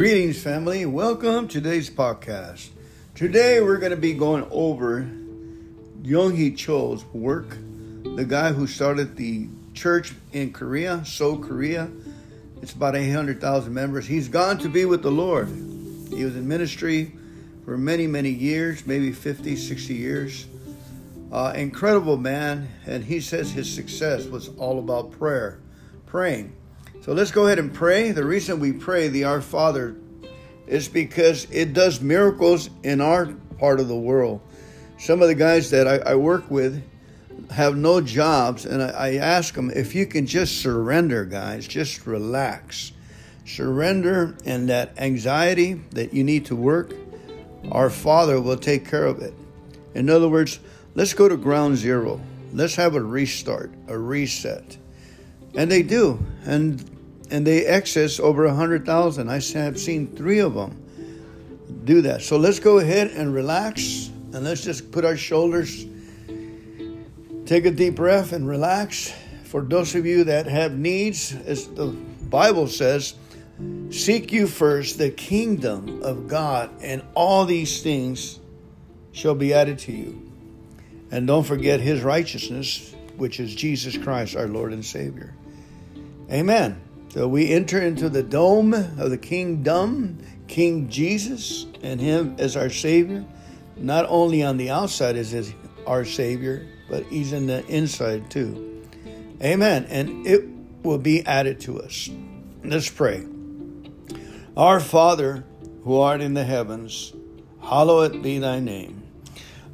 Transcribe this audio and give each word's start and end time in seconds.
Greetings, 0.00 0.42
family. 0.42 0.86
Welcome 0.86 1.46
to 1.48 1.60
today's 1.60 1.90
podcast. 1.90 2.70
Today, 3.14 3.60
we're 3.60 3.76
going 3.76 3.90
to 3.90 3.98
be 3.98 4.14
going 4.14 4.46
over 4.50 5.02
Yonggi 6.00 6.56
Cho's 6.56 7.04
work, 7.12 7.50
the 8.16 8.24
guy 8.24 8.50
who 8.54 8.66
started 8.66 9.16
the 9.16 9.48
church 9.74 10.14
in 10.32 10.54
Korea, 10.54 11.04
Seoul, 11.04 11.36
Korea. 11.38 11.90
It's 12.62 12.72
about 12.72 12.96
800,000 12.96 13.74
members. 13.74 14.06
He's 14.06 14.28
gone 14.28 14.56
to 14.60 14.70
be 14.70 14.86
with 14.86 15.02
the 15.02 15.10
Lord. 15.10 15.48
He 15.48 16.24
was 16.24 16.34
in 16.34 16.48
ministry 16.48 17.12
for 17.66 17.76
many, 17.76 18.06
many 18.06 18.30
years, 18.30 18.86
maybe 18.86 19.12
50, 19.12 19.54
60 19.54 19.92
years. 19.92 20.46
Uh, 21.30 21.52
incredible 21.54 22.16
man, 22.16 22.70
and 22.86 23.04
he 23.04 23.20
says 23.20 23.50
his 23.50 23.70
success 23.70 24.24
was 24.24 24.48
all 24.56 24.78
about 24.78 25.10
prayer, 25.10 25.58
praying. 26.06 26.54
So 27.02 27.14
let's 27.14 27.30
go 27.30 27.46
ahead 27.46 27.58
and 27.58 27.72
pray. 27.72 28.12
The 28.12 28.24
reason 28.24 28.60
we 28.60 28.72
pray 28.72 29.08
the 29.08 29.24
Our 29.24 29.40
Father 29.40 29.96
is 30.66 30.86
because 30.86 31.46
it 31.50 31.72
does 31.72 32.02
miracles 32.02 32.68
in 32.82 33.00
our 33.00 33.26
part 33.58 33.80
of 33.80 33.88
the 33.88 33.96
world. 33.96 34.42
Some 34.98 35.22
of 35.22 35.28
the 35.28 35.34
guys 35.34 35.70
that 35.70 35.88
I, 35.88 36.12
I 36.12 36.14
work 36.14 36.50
with 36.50 36.82
have 37.50 37.74
no 37.74 38.02
jobs, 38.02 38.66
and 38.66 38.82
I, 38.82 38.88
I 38.88 39.14
ask 39.14 39.54
them 39.54 39.70
if 39.70 39.94
you 39.94 40.04
can 40.04 40.26
just 40.26 40.60
surrender, 40.60 41.24
guys, 41.24 41.66
just 41.66 42.06
relax. 42.06 42.92
Surrender 43.46 44.36
and 44.44 44.68
that 44.68 44.92
anxiety 44.98 45.80
that 45.92 46.12
you 46.12 46.22
need 46.22 46.44
to 46.46 46.54
work, 46.54 46.94
our 47.72 47.88
Father 47.88 48.40
will 48.40 48.58
take 48.58 48.86
care 48.88 49.06
of 49.06 49.20
it. 49.20 49.32
In 49.94 50.10
other 50.10 50.28
words, 50.28 50.60
let's 50.94 51.14
go 51.14 51.30
to 51.30 51.36
ground 51.38 51.78
zero. 51.78 52.20
Let's 52.52 52.74
have 52.76 52.94
a 52.94 53.02
restart, 53.02 53.72
a 53.88 53.96
reset. 53.96 54.76
And 55.54 55.70
they 55.70 55.82
do. 55.82 56.24
And 56.44 56.84
and 57.30 57.46
they 57.46 57.64
excess 57.64 58.18
over 58.20 58.44
a 58.44 58.54
hundred 58.54 58.84
thousand. 58.84 59.28
I 59.28 59.40
have 59.40 59.78
seen 59.78 60.08
three 60.08 60.40
of 60.40 60.54
them 60.54 60.76
do 61.84 62.02
that. 62.02 62.22
So 62.22 62.36
let's 62.36 62.58
go 62.58 62.78
ahead 62.78 63.08
and 63.12 63.32
relax 63.32 64.10
and 64.32 64.44
let's 64.44 64.62
just 64.62 64.92
put 64.92 65.04
our 65.04 65.16
shoulders, 65.16 65.86
take 67.46 67.64
a 67.64 67.70
deep 67.70 67.96
breath 67.96 68.32
and 68.32 68.48
relax. 68.48 69.12
For 69.44 69.62
those 69.62 69.94
of 69.94 70.06
you 70.06 70.24
that 70.24 70.46
have 70.46 70.76
needs, 70.76 71.34
as 71.34 71.66
the 71.66 71.86
Bible 71.86 72.68
says, 72.68 73.14
seek 73.90 74.32
you 74.32 74.46
first 74.46 74.98
the 74.98 75.10
kingdom 75.10 76.02
of 76.02 76.28
God, 76.28 76.70
and 76.82 77.02
all 77.14 77.44
these 77.44 77.82
things 77.82 78.38
shall 79.12 79.34
be 79.34 79.52
added 79.52 79.80
to 79.80 79.92
you. 79.92 80.30
And 81.10 81.26
don't 81.26 81.42
forget 81.42 81.80
his 81.80 82.02
righteousness, 82.02 82.94
which 83.16 83.40
is 83.40 83.52
Jesus 83.52 83.98
Christ, 83.98 84.36
our 84.36 84.46
Lord 84.46 84.72
and 84.72 84.84
Savior. 84.84 85.34
Amen. 86.30 86.80
So 87.10 87.26
we 87.26 87.50
enter 87.50 87.80
into 87.80 88.08
the 88.08 88.22
dome 88.22 88.72
of 88.72 89.10
the 89.10 89.18
kingdom, 89.18 90.18
King 90.46 90.88
Jesus, 90.88 91.66
and 91.82 92.00
him 92.00 92.36
as 92.38 92.56
our 92.56 92.70
Savior. 92.70 93.24
Not 93.76 94.06
only 94.08 94.44
on 94.44 94.58
the 94.58 94.70
outside 94.70 95.16
is 95.16 95.52
our 95.88 96.04
Savior, 96.04 96.68
but 96.88 97.04
he's 97.06 97.32
in 97.32 97.48
the 97.48 97.66
inside 97.66 98.30
too. 98.30 98.86
Amen. 99.42 99.86
And 99.88 100.24
it 100.24 100.44
will 100.84 100.98
be 100.98 101.26
added 101.26 101.58
to 101.62 101.82
us. 101.82 102.08
Let's 102.62 102.88
pray. 102.88 103.26
Our 104.56 104.78
Father, 104.78 105.44
who 105.82 105.98
art 105.98 106.20
in 106.20 106.34
the 106.34 106.44
heavens, 106.44 107.12
hallowed 107.60 108.22
be 108.22 108.38
thy 108.38 108.60
name. 108.60 109.02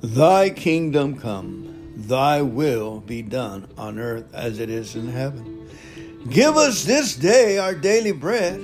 Thy 0.00 0.48
kingdom 0.50 1.18
come, 1.18 1.92
thy 1.96 2.40
will 2.40 3.00
be 3.00 3.20
done 3.20 3.68
on 3.76 3.98
earth 3.98 4.32
as 4.32 4.58
it 4.58 4.70
is 4.70 4.94
in 4.94 5.08
heaven. 5.08 5.65
Give 6.28 6.56
us 6.56 6.84
this 6.84 7.14
day 7.14 7.58
our 7.58 7.74
daily 7.74 8.12
bread, 8.12 8.60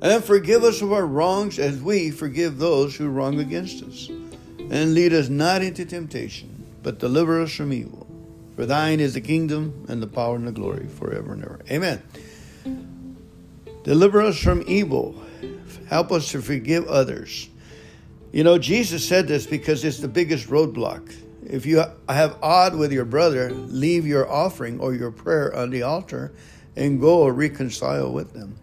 and 0.00 0.24
forgive 0.24 0.64
us 0.64 0.80
of 0.80 0.92
our 0.92 1.06
wrongs 1.06 1.58
as 1.58 1.80
we 1.80 2.10
forgive 2.10 2.58
those 2.58 2.96
who 2.96 3.08
wrong 3.08 3.38
against 3.38 3.82
us. 3.82 4.08
And 4.08 4.94
lead 4.94 5.12
us 5.12 5.28
not 5.28 5.62
into 5.62 5.84
temptation, 5.84 6.66
but 6.82 6.98
deliver 6.98 7.42
us 7.42 7.54
from 7.54 7.72
evil. 7.72 8.06
For 8.56 8.66
thine 8.66 9.00
is 9.00 9.14
the 9.14 9.20
kingdom, 9.20 9.84
and 9.88 10.02
the 10.02 10.06
power, 10.06 10.36
and 10.36 10.46
the 10.46 10.52
glory 10.52 10.86
forever 10.86 11.34
and 11.34 11.44
ever. 11.44 11.60
Amen. 11.70 12.02
Deliver 13.84 14.22
us 14.22 14.38
from 14.38 14.62
evil. 14.66 15.22
Help 15.88 16.12
us 16.12 16.30
to 16.30 16.40
forgive 16.40 16.86
others. 16.86 17.48
You 18.32 18.44
know, 18.44 18.56
Jesus 18.56 19.06
said 19.06 19.28
this 19.28 19.46
because 19.46 19.84
it's 19.84 19.98
the 19.98 20.08
biggest 20.08 20.48
roadblock 20.48 21.14
if 21.44 21.66
you 21.66 21.84
have 22.08 22.38
odd 22.42 22.76
with 22.76 22.92
your 22.92 23.04
brother, 23.04 23.50
leave 23.50 24.06
your 24.06 24.30
offering 24.30 24.80
or 24.80 24.94
your 24.94 25.10
prayer 25.10 25.54
on 25.54 25.70
the 25.70 25.82
altar 25.82 26.32
and 26.76 27.00
go 27.00 27.26
reconcile 27.28 28.12
with 28.12 28.32
them. 28.32 28.56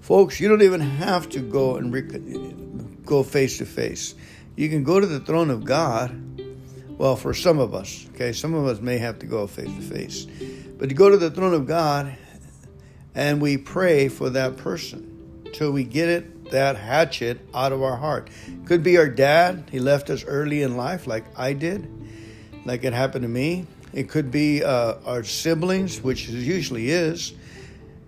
Folks, 0.00 0.40
you 0.40 0.48
don't 0.48 0.62
even 0.62 0.80
have 0.80 1.28
to 1.30 1.40
go 1.40 1.76
and 1.76 3.04
go 3.04 3.22
face 3.22 3.58
to 3.58 3.66
face. 3.66 4.14
You 4.56 4.68
can 4.68 4.84
go 4.84 5.00
to 5.00 5.06
the 5.06 5.20
throne 5.20 5.50
of 5.50 5.64
God. 5.64 6.14
Well, 6.98 7.16
for 7.16 7.32
some 7.32 7.58
of 7.58 7.74
us, 7.74 8.06
okay, 8.14 8.32
some 8.32 8.52
of 8.54 8.66
us 8.66 8.80
may 8.80 8.98
have 8.98 9.18
to 9.20 9.26
go 9.26 9.46
face 9.46 9.74
to 9.74 9.80
face. 9.80 10.26
But 10.78 10.90
to 10.90 10.94
go 10.94 11.08
to 11.08 11.16
the 11.16 11.30
throne 11.30 11.54
of 11.54 11.66
God 11.66 12.14
and 13.14 13.40
we 13.40 13.56
pray 13.56 14.08
for 14.08 14.30
that 14.30 14.56
person 14.58 15.48
till 15.52 15.72
we 15.72 15.84
get 15.84 16.08
it, 16.08 16.39
that 16.50 16.76
hatchet 16.76 17.40
out 17.54 17.72
of 17.72 17.82
our 17.82 17.96
heart. 17.96 18.30
Could 18.66 18.82
be 18.82 18.96
our 18.98 19.08
dad, 19.08 19.68
he 19.70 19.80
left 19.80 20.10
us 20.10 20.24
early 20.24 20.62
in 20.62 20.76
life, 20.76 21.06
like 21.06 21.24
I 21.36 21.52
did 21.52 21.88
like 22.64 22.84
it 22.84 22.92
happened 22.92 23.22
to 23.22 23.28
me. 23.28 23.66
It 23.92 24.08
could 24.08 24.30
be 24.30 24.62
uh, 24.62 24.94
our 25.04 25.24
siblings, 25.24 26.00
which 26.00 26.28
usually 26.28 26.90
is. 26.90 27.32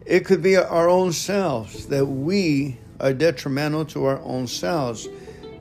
It 0.06 0.24
could 0.24 0.42
be 0.42 0.56
our 0.56 0.88
own 0.88 1.12
selves 1.12 1.86
that 1.86 2.06
we 2.06 2.78
are 3.00 3.12
detrimental 3.12 3.84
to 3.86 4.04
our 4.04 4.20
own 4.20 4.46
selves. 4.46 5.08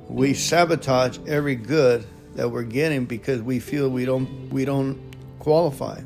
We 0.07 0.33
sabotage 0.33 1.19
every 1.27 1.55
good 1.55 2.05
that 2.35 2.49
we're 2.49 2.63
getting 2.63 3.05
because 3.05 3.41
we 3.41 3.59
feel 3.59 3.89
we 3.89 4.05
don't 4.05 4.49
we 4.49 4.65
don't 4.65 4.99
qualify. 5.39 6.01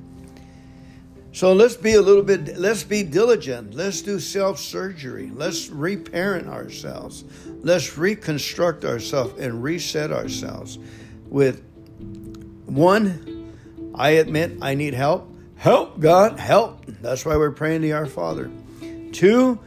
So 1.35 1.51
let's 1.51 1.75
be 1.75 1.95
a 1.95 2.01
little 2.01 2.23
bit 2.23 2.57
let's 2.57 2.85
be 2.85 3.03
diligent. 3.03 3.73
Let's 3.73 4.01
do 4.01 4.21
self-surgery. 4.21 5.31
Let's 5.33 5.69
reparent 5.69 6.47
ourselves. 6.47 7.25
Let's 7.45 7.97
reconstruct 7.97 8.85
ourselves 8.85 9.37
and 9.37 9.61
reset 9.61 10.13
ourselves 10.13 10.79
with 11.27 11.61
one, 12.65 13.53
I 13.93 14.11
admit 14.11 14.59
I 14.61 14.75
need 14.75 14.93
help. 14.93 15.29
Help, 15.57 15.99
God, 15.99 16.39
help. 16.39 16.85
That's 16.85 17.25
why 17.25 17.35
we're 17.35 17.51
praying 17.51 17.81
to 17.81 17.91
our 17.91 18.05
Father. 18.05 18.49
Two, 19.11 19.59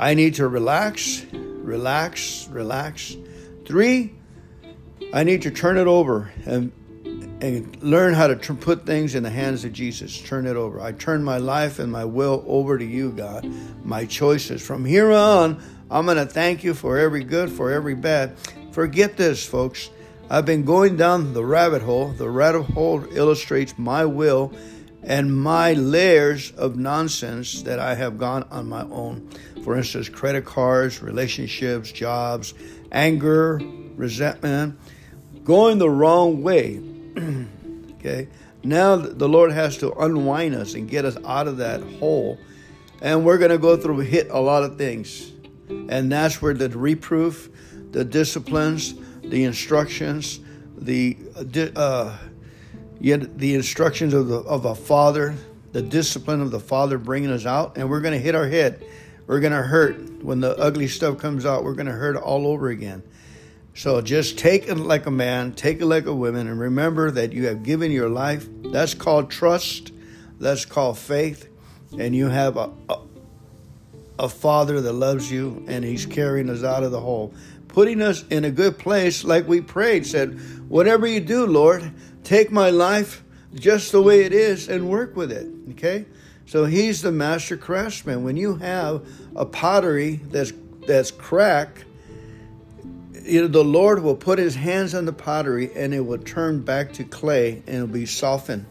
I 0.00 0.14
need 0.14 0.34
to 0.34 0.48
relax, 0.48 1.24
relax, 1.32 2.48
relax. 2.48 3.16
Three, 3.66 4.14
I 5.12 5.22
need 5.22 5.42
to 5.42 5.52
turn 5.52 5.78
it 5.78 5.86
over 5.86 6.32
and 6.44 6.72
and 7.44 7.82
learn 7.82 8.14
how 8.14 8.26
to 8.26 8.36
tr- 8.36 8.54
put 8.54 8.86
things 8.86 9.14
in 9.14 9.22
the 9.22 9.30
hands 9.30 9.66
of 9.66 9.72
Jesus. 9.74 10.18
Turn 10.18 10.46
it 10.46 10.56
over. 10.56 10.80
I 10.80 10.92
turn 10.92 11.22
my 11.22 11.36
life 11.36 11.78
and 11.78 11.92
my 11.92 12.06
will 12.06 12.42
over 12.46 12.78
to 12.78 12.84
you, 12.84 13.10
God. 13.10 13.46
My 13.84 14.06
choices. 14.06 14.66
From 14.66 14.86
here 14.86 15.12
on, 15.12 15.62
I'm 15.90 16.06
going 16.06 16.16
to 16.16 16.24
thank 16.24 16.64
you 16.64 16.72
for 16.72 16.96
every 16.96 17.22
good, 17.22 17.50
for 17.50 17.70
every 17.70 17.94
bad. 17.94 18.38
Forget 18.72 19.18
this, 19.18 19.44
folks. 19.44 19.90
I've 20.30 20.46
been 20.46 20.64
going 20.64 20.96
down 20.96 21.34
the 21.34 21.44
rabbit 21.44 21.82
hole. 21.82 22.08
The 22.08 22.30
rabbit 22.30 22.62
hole 22.62 23.04
illustrates 23.14 23.74
my 23.76 24.06
will 24.06 24.50
and 25.02 25.36
my 25.38 25.74
layers 25.74 26.50
of 26.52 26.76
nonsense 26.76 27.60
that 27.64 27.78
I 27.78 27.94
have 27.94 28.16
gone 28.16 28.44
on 28.50 28.70
my 28.70 28.84
own. 28.84 29.28
For 29.64 29.76
instance, 29.76 30.08
credit 30.08 30.46
cards, 30.46 31.02
relationships, 31.02 31.92
jobs, 31.92 32.54
anger, 32.90 33.60
resentment, 33.96 34.78
going 35.44 35.76
the 35.76 35.90
wrong 35.90 36.42
way. 36.42 36.93
okay? 37.94 38.28
Now 38.62 38.96
the 38.96 39.28
Lord 39.28 39.52
has 39.52 39.78
to 39.78 39.92
unwind 39.92 40.54
us 40.54 40.74
and 40.74 40.88
get 40.88 41.04
us 41.04 41.16
out 41.24 41.48
of 41.48 41.58
that 41.58 41.82
hole. 41.82 42.38
And 43.02 43.24
we're 43.24 43.38
going 43.38 43.50
to 43.50 43.58
go 43.58 43.76
through 43.76 44.00
hit 44.00 44.30
a 44.30 44.40
lot 44.40 44.62
of 44.62 44.78
things. 44.78 45.30
And 45.68 46.10
that's 46.10 46.40
where 46.40 46.54
the 46.54 46.68
reproof, 46.70 47.50
the 47.90 48.04
disciplines, 48.04 48.94
the 49.22 49.44
instructions, 49.44 50.40
the 50.76 51.16
uh, 51.76 52.16
yet 53.00 53.38
the 53.38 53.54
instructions 53.54 54.14
of 54.14 54.28
the 54.28 54.38
of 54.38 54.64
a 54.64 54.74
father, 54.74 55.34
the 55.72 55.82
discipline 55.82 56.40
of 56.40 56.50
the 56.50 56.60
father 56.60 56.98
bringing 56.98 57.30
us 57.30 57.46
out, 57.46 57.76
and 57.76 57.88
we're 57.88 58.00
going 58.00 58.14
to 58.14 58.20
hit 58.20 58.34
our 58.34 58.48
head. 58.48 58.84
We're 59.26 59.40
going 59.40 59.52
to 59.52 59.62
hurt 59.62 60.22
when 60.22 60.40
the 60.40 60.56
ugly 60.58 60.88
stuff 60.88 61.18
comes 61.18 61.46
out. 61.46 61.64
We're 61.64 61.74
going 61.74 61.86
to 61.86 61.92
hurt 61.92 62.16
all 62.16 62.46
over 62.46 62.68
again. 62.68 63.02
So 63.74 64.00
just 64.00 64.38
take 64.38 64.68
it 64.68 64.76
like 64.76 65.06
a 65.06 65.10
man, 65.10 65.52
take 65.52 65.80
it 65.80 65.86
like 65.86 66.06
a 66.06 66.14
woman, 66.14 66.46
and 66.46 66.58
remember 66.58 67.10
that 67.10 67.32
you 67.32 67.46
have 67.46 67.62
given 67.62 67.90
your 67.90 68.08
life. 68.08 68.48
That's 68.62 68.94
called 68.94 69.30
trust. 69.30 69.92
That's 70.38 70.64
called 70.64 70.98
faith, 70.98 71.48
and 71.98 72.14
you 72.14 72.28
have 72.28 72.56
a, 72.56 72.70
a 72.88 72.98
a 74.16 74.28
father 74.28 74.80
that 74.80 74.92
loves 74.92 75.28
you, 75.28 75.64
and 75.66 75.84
he's 75.84 76.06
carrying 76.06 76.48
us 76.48 76.62
out 76.62 76.84
of 76.84 76.92
the 76.92 77.00
hole 77.00 77.34
putting 77.74 78.00
us 78.00 78.24
in 78.28 78.44
a 78.44 78.50
good 78.52 78.78
place, 78.78 79.24
like 79.24 79.48
we 79.48 79.60
prayed, 79.60 80.06
said, 80.06 80.38
Whatever 80.68 81.08
you 81.08 81.20
do, 81.20 81.44
Lord, 81.44 81.92
take 82.22 82.52
my 82.52 82.70
life 82.70 83.24
just 83.52 83.90
the 83.90 84.00
way 84.00 84.22
it 84.22 84.32
is 84.32 84.68
and 84.68 84.88
work 84.88 85.16
with 85.16 85.32
it. 85.32 85.48
Okay? 85.70 86.06
So 86.46 86.64
he's 86.66 87.02
the 87.02 87.10
master 87.10 87.56
craftsman. 87.56 88.22
When 88.22 88.36
you 88.36 88.56
have 88.56 89.06
a 89.34 89.44
pottery 89.44 90.20
that's 90.30 90.52
that's 90.86 91.10
cracked, 91.10 91.83
you 93.24 93.40
know, 93.42 93.48
the 93.48 93.64
Lord 93.64 94.02
will 94.02 94.16
put 94.16 94.38
his 94.38 94.54
hands 94.54 94.94
on 94.94 95.06
the 95.06 95.12
pottery 95.12 95.70
and 95.74 95.94
it 95.94 96.00
will 96.00 96.18
turn 96.18 96.60
back 96.60 96.92
to 96.94 97.04
clay 97.04 97.62
and 97.66 97.76
it'll 97.76 97.86
be 97.86 98.06
softened. 98.06 98.66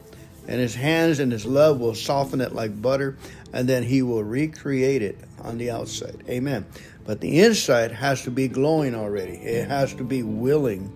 And 0.48 0.60
his 0.60 0.76
hands 0.76 1.20
and 1.20 1.32
his 1.32 1.46
love 1.46 1.80
will 1.80 1.96
soften 1.96 2.42
it 2.42 2.54
like 2.54 2.82
butter, 2.82 3.18
and 3.54 3.68
then 3.68 3.84
he 3.84 4.02
will 4.02 4.24
recreate 4.24 5.02
it 5.02 5.18
on 5.42 5.58
the 5.58 5.72
outside. 5.72 6.22
Amen. 6.28 6.66
But 7.06 7.22
the 7.22 7.40
inside 7.40 7.94
has 7.94 8.24
to 8.24 8.32
be 8.32 8.50
glowing 8.50 8.94
already. 8.94 9.34
It 9.34 9.70
has 9.70 9.94
to 9.96 10.04
be 10.04 10.22
willing. 10.22 10.92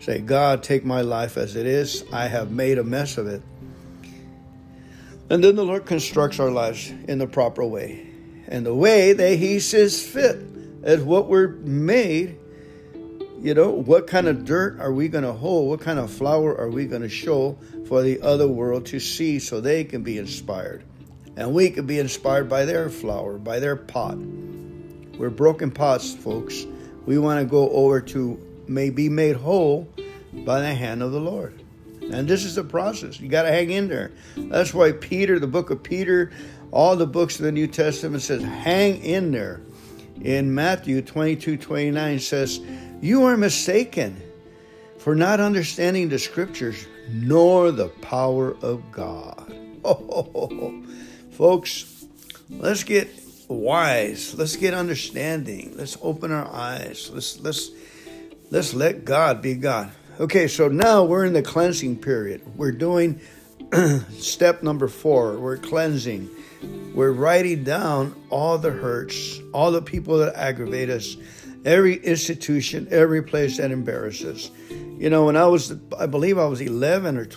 Say, 0.00 0.18
God, 0.18 0.64
take 0.64 0.84
my 0.84 1.02
life 1.02 1.36
as 1.36 1.54
it 1.54 1.66
is. 1.66 2.04
I 2.12 2.26
have 2.26 2.50
made 2.50 2.78
a 2.78 2.84
mess 2.84 3.18
of 3.18 3.28
it. 3.28 3.40
And 5.30 5.44
then 5.44 5.54
the 5.54 5.64
Lord 5.64 5.86
constructs 5.86 6.40
our 6.40 6.50
lives 6.50 6.90
in 7.06 7.18
the 7.18 7.26
proper 7.28 7.64
way. 7.64 8.04
And 8.48 8.66
the 8.66 8.74
way 8.74 9.12
that 9.12 9.36
He 9.36 9.60
sees 9.60 10.04
fit 10.04 10.36
is 10.82 11.02
what 11.02 11.28
we're 11.28 11.48
made 11.48 12.36
you 13.40 13.54
know, 13.54 13.70
what 13.70 14.06
kind 14.06 14.26
of 14.26 14.44
dirt 14.44 14.80
are 14.80 14.92
we 14.92 15.08
going 15.08 15.24
to 15.24 15.32
hold? 15.32 15.68
What 15.68 15.80
kind 15.80 15.98
of 15.98 16.10
flower 16.10 16.56
are 16.56 16.70
we 16.70 16.86
going 16.86 17.02
to 17.02 17.08
show 17.08 17.56
for 17.86 18.02
the 18.02 18.20
other 18.20 18.48
world 18.48 18.86
to 18.86 18.98
see 18.98 19.38
so 19.38 19.60
they 19.60 19.84
can 19.84 20.02
be 20.02 20.18
inspired? 20.18 20.84
And 21.36 21.54
we 21.54 21.70
can 21.70 21.86
be 21.86 22.00
inspired 22.00 22.48
by 22.48 22.64
their 22.64 22.90
flower, 22.90 23.38
by 23.38 23.60
their 23.60 23.76
pot. 23.76 24.16
We're 24.16 25.30
broken 25.30 25.70
pots, 25.70 26.14
folks. 26.14 26.66
We 27.06 27.18
want 27.18 27.40
to 27.40 27.46
go 27.46 27.70
over 27.70 28.00
to 28.00 28.44
may 28.66 28.90
be 28.90 29.08
made 29.08 29.36
whole 29.36 29.88
by 30.32 30.60
the 30.60 30.74
hand 30.74 31.02
of 31.02 31.12
the 31.12 31.20
Lord. 31.20 31.62
And 32.10 32.26
this 32.26 32.44
is 32.44 32.56
the 32.56 32.64
process. 32.64 33.20
You 33.20 33.28
got 33.28 33.42
to 33.42 33.52
hang 33.52 33.70
in 33.70 33.88
there. 33.88 34.12
That's 34.36 34.74
why 34.74 34.92
Peter, 34.92 35.38
the 35.38 35.46
book 35.46 35.70
of 35.70 35.82
Peter, 35.82 36.32
all 36.70 36.96
the 36.96 37.06
books 37.06 37.38
of 37.38 37.44
the 37.44 37.52
New 37.52 37.66
Testament 37.66 38.22
says, 38.22 38.42
hang 38.42 39.02
in 39.02 39.30
there. 39.30 39.60
In 40.22 40.54
Matthew 40.54 41.00
22 41.02 41.58
29 41.58 42.18
says, 42.18 42.60
you 43.00 43.24
are 43.24 43.36
mistaken 43.36 44.20
for 44.98 45.14
not 45.14 45.40
understanding 45.40 46.08
the 46.08 46.18
scriptures 46.18 46.86
nor 47.10 47.70
the 47.70 47.88
power 47.88 48.56
of 48.62 48.90
God. 48.92 49.54
Oh, 49.84 50.84
folks, 51.30 52.04
let's 52.50 52.84
get 52.84 53.08
wise. 53.48 54.34
Let's 54.34 54.56
get 54.56 54.74
understanding. 54.74 55.72
Let's 55.76 55.96
open 56.02 56.30
our 56.30 56.46
eyes. 56.46 57.10
Let's 57.14 57.40
let's 57.40 57.70
let's 58.50 58.74
let 58.74 59.06
God 59.06 59.40
be 59.40 59.54
God. 59.54 59.92
Okay, 60.20 60.48
so 60.48 60.68
now 60.68 61.04
we're 61.04 61.24
in 61.24 61.32
the 61.32 61.42
cleansing 61.42 62.00
period. 62.00 62.42
We're 62.56 62.72
doing 62.72 63.20
step 64.18 64.62
number 64.62 64.88
4. 64.88 65.38
We're 65.38 65.56
cleansing. 65.56 66.28
We're 66.92 67.12
writing 67.12 67.64
down 67.64 68.14
all 68.28 68.58
the 68.58 68.72
hurts, 68.72 69.40
all 69.54 69.70
the 69.70 69.80
people 69.80 70.18
that 70.18 70.34
aggravate 70.34 70.90
us 70.90 71.16
every 71.64 71.96
institution, 71.96 72.88
every 72.90 73.22
place 73.22 73.56
that 73.58 73.70
embarrasses. 73.70 74.50
You 74.70 75.10
know, 75.10 75.26
when 75.26 75.36
I 75.36 75.46
was, 75.46 75.74
I 75.98 76.06
believe 76.06 76.38
I 76.38 76.46
was 76.46 76.60
11 76.60 77.16
or, 77.16 77.28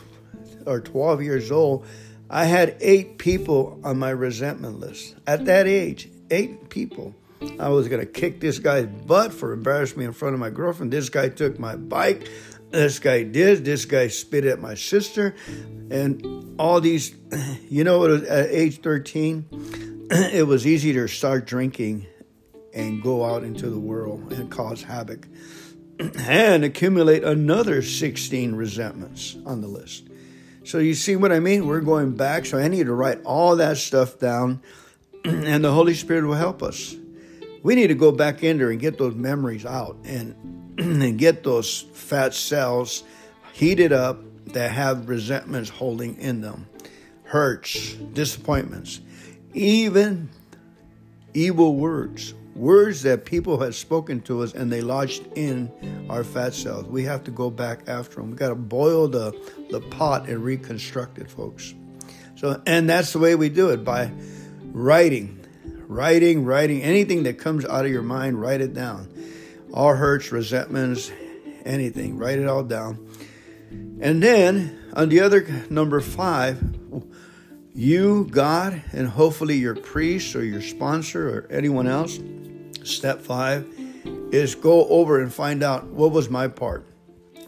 or 0.65 0.81
12 0.81 1.21
years 1.21 1.51
old, 1.51 1.85
I 2.29 2.45
had 2.45 2.77
eight 2.79 3.17
people 3.17 3.79
on 3.83 3.99
my 3.99 4.09
resentment 4.09 4.79
list. 4.79 5.15
At 5.27 5.45
that 5.45 5.67
age, 5.67 6.09
eight 6.29 6.69
people. 6.69 7.15
I 7.59 7.69
was 7.69 7.87
going 7.87 7.99
to 7.99 8.11
kick 8.11 8.39
this 8.39 8.59
guy's 8.59 8.85
butt 8.85 9.33
for 9.33 9.51
embarrassing 9.51 9.97
me 9.97 10.05
in 10.05 10.13
front 10.13 10.35
of 10.35 10.39
my 10.39 10.49
girlfriend. 10.49 10.93
This 10.93 11.09
guy 11.09 11.29
took 11.29 11.59
my 11.59 11.75
bike. 11.75 12.29
This 12.69 12.99
guy 12.99 13.23
did. 13.23 13.65
This 13.65 13.85
guy 13.85 14.07
spit 14.07 14.45
at 14.45 14.59
my 14.61 14.75
sister. 14.75 15.35
And 15.89 16.55
all 16.59 16.79
these, 16.79 17.13
you 17.69 17.83
know, 17.83 18.15
at 18.15 18.49
age 18.49 18.81
13, 18.81 20.07
it 20.11 20.47
was 20.47 20.65
easy 20.65 20.93
to 20.93 21.07
start 21.07 21.45
drinking 21.45 22.05
and 22.73 23.01
go 23.01 23.25
out 23.25 23.43
into 23.43 23.69
the 23.69 23.79
world 23.79 24.31
and 24.33 24.49
cause 24.49 24.83
havoc 24.83 25.27
and 25.99 26.63
accumulate 26.63 27.23
another 27.23 27.81
16 27.81 28.55
resentments 28.55 29.37
on 29.45 29.61
the 29.61 29.67
list. 29.67 30.07
So 30.63 30.77
you 30.77 30.93
see 30.93 31.15
what 31.15 31.31
I 31.31 31.39
mean? 31.39 31.67
We're 31.67 31.81
going 31.81 32.15
back. 32.15 32.45
So 32.45 32.57
I 32.57 32.67
need 32.67 32.85
to 32.85 32.93
write 32.93 33.23
all 33.23 33.55
that 33.57 33.77
stuff 33.77 34.19
down 34.19 34.61
and 35.25 35.63
the 35.63 35.71
Holy 35.71 35.93
Spirit 35.93 36.25
will 36.25 36.35
help 36.35 36.63
us. 36.63 36.95
We 37.63 37.75
need 37.75 37.87
to 37.87 37.95
go 37.95 38.11
back 38.11 38.43
in 38.43 38.57
there 38.57 38.71
and 38.71 38.79
get 38.79 38.97
those 38.97 39.15
memories 39.15 39.65
out 39.65 39.97
and, 40.03 40.35
and 40.79 41.17
get 41.17 41.43
those 41.43 41.81
fat 41.93 42.33
cells 42.33 43.03
heated 43.53 43.91
up 43.91 44.19
that 44.47 44.71
have 44.71 45.07
resentments 45.07 45.69
holding 45.69 46.17
in 46.17 46.41
them, 46.41 46.67
hurts, 47.23 47.93
disappointments, 47.93 49.01
even 49.53 50.29
evil 51.33 51.75
words 51.75 52.33
words 52.55 53.03
that 53.03 53.25
people 53.25 53.59
have 53.59 53.75
spoken 53.75 54.21
to 54.21 54.41
us 54.41 54.53
and 54.53 54.71
they 54.71 54.81
lodged 54.81 55.25
in 55.35 55.71
our 56.09 56.23
fat 56.23 56.53
cells. 56.53 56.85
We 56.85 57.03
have 57.03 57.23
to 57.25 57.31
go 57.31 57.49
back 57.49 57.87
after 57.87 58.15
them. 58.15 58.31
We 58.31 58.37
got 58.37 58.49
to 58.49 58.55
boil 58.55 59.07
the, 59.07 59.31
the 59.69 59.81
pot 59.81 60.27
and 60.27 60.43
reconstruct 60.43 61.17
it, 61.17 61.29
folks. 61.29 61.73
So, 62.35 62.61
and 62.65 62.89
that's 62.89 63.13
the 63.13 63.19
way 63.19 63.35
we 63.35 63.49
do 63.49 63.69
it 63.69 63.83
by 63.83 64.11
writing, 64.71 65.45
writing, 65.87 66.43
writing. 66.43 66.81
Anything 66.81 67.23
that 67.23 67.37
comes 67.37 67.65
out 67.65 67.85
of 67.85 67.91
your 67.91 68.01
mind, 68.01 68.41
write 68.41 68.61
it 68.61 68.73
down. 68.73 69.07
All 69.73 69.95
hurts, 69.95 70.31
resentments, 70.31 71.11
anything, 71.63 72.17
write 72.17 72.39
it 72.39 72.47
all 72.47 72.63
down. 72.63 73.07
And 74.01 74.21
then 74.21 74.91
on 74.93 75.09
the 75.09 75.21
other 75.21 75.47
number 75.69 76.01
five, 76.01 76.61
you, 77.73 78.27
God, 78.29 78.81
and 78.91 79.07
hopefully 79.07 79.55
your 79.57 79.75
priest 79.75 80.35
or 80.35 80.43
your 80.43 80.61
sponsor 80.61 81.29
or 81.29 81.47
anyone 81.49 81.87
else 81.87 82.19
Step 82.83 83.21
five 83.21 83.67
is 84.31 84.55
go 84.55 84.87
over 84.87 85.21
and 85.21 85.33
find 85.33 85.63
out 85.63 85.85
what 85.87 86.11
was 86.11 86.29
my 86.29 86.47
part. 86.47 86.85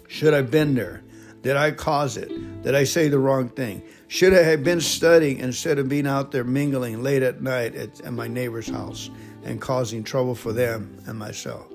Should 0.08 0.34
I 0.34 0.38
have 0.38 0.52
been 0.52 0.76
there? 0.76 1.04
Did 1.42 1.58
I 1.58 1.72
cause 1.72 2.18
it? 2.18 2.30
Did 2.64 2.76
I 2.76 2.84
say 2.84 3.10
the 3.10 3.20
wrong 3.20 3.50
thing? 3.50 3.84
Should 4.08 4.34
I 4.34 4.44
have 4.44 4.64
been 4.64 4.80
studying 4.80 5.40
instead 5.40 5.80
of 5.80 5.90
being 5.90 6.08
out 6.08 6.32
there 6.32 6.44
mingling 6.44 7.04
late 7.04 7.24
at 7.24 7.42
night 7.42 7.76
at, 7.76 8.00
at 8.02 8.14
my 8.14 8.28
neighbor's 8.28 8.70
house 8.70 9.10
and 9.44 9.60
causing 9.60 10.04
trouble 10.04 10.36
for 10.36 10.54
them 10.54 11.04
and 11.08 11.18
myself? 11.18 11.66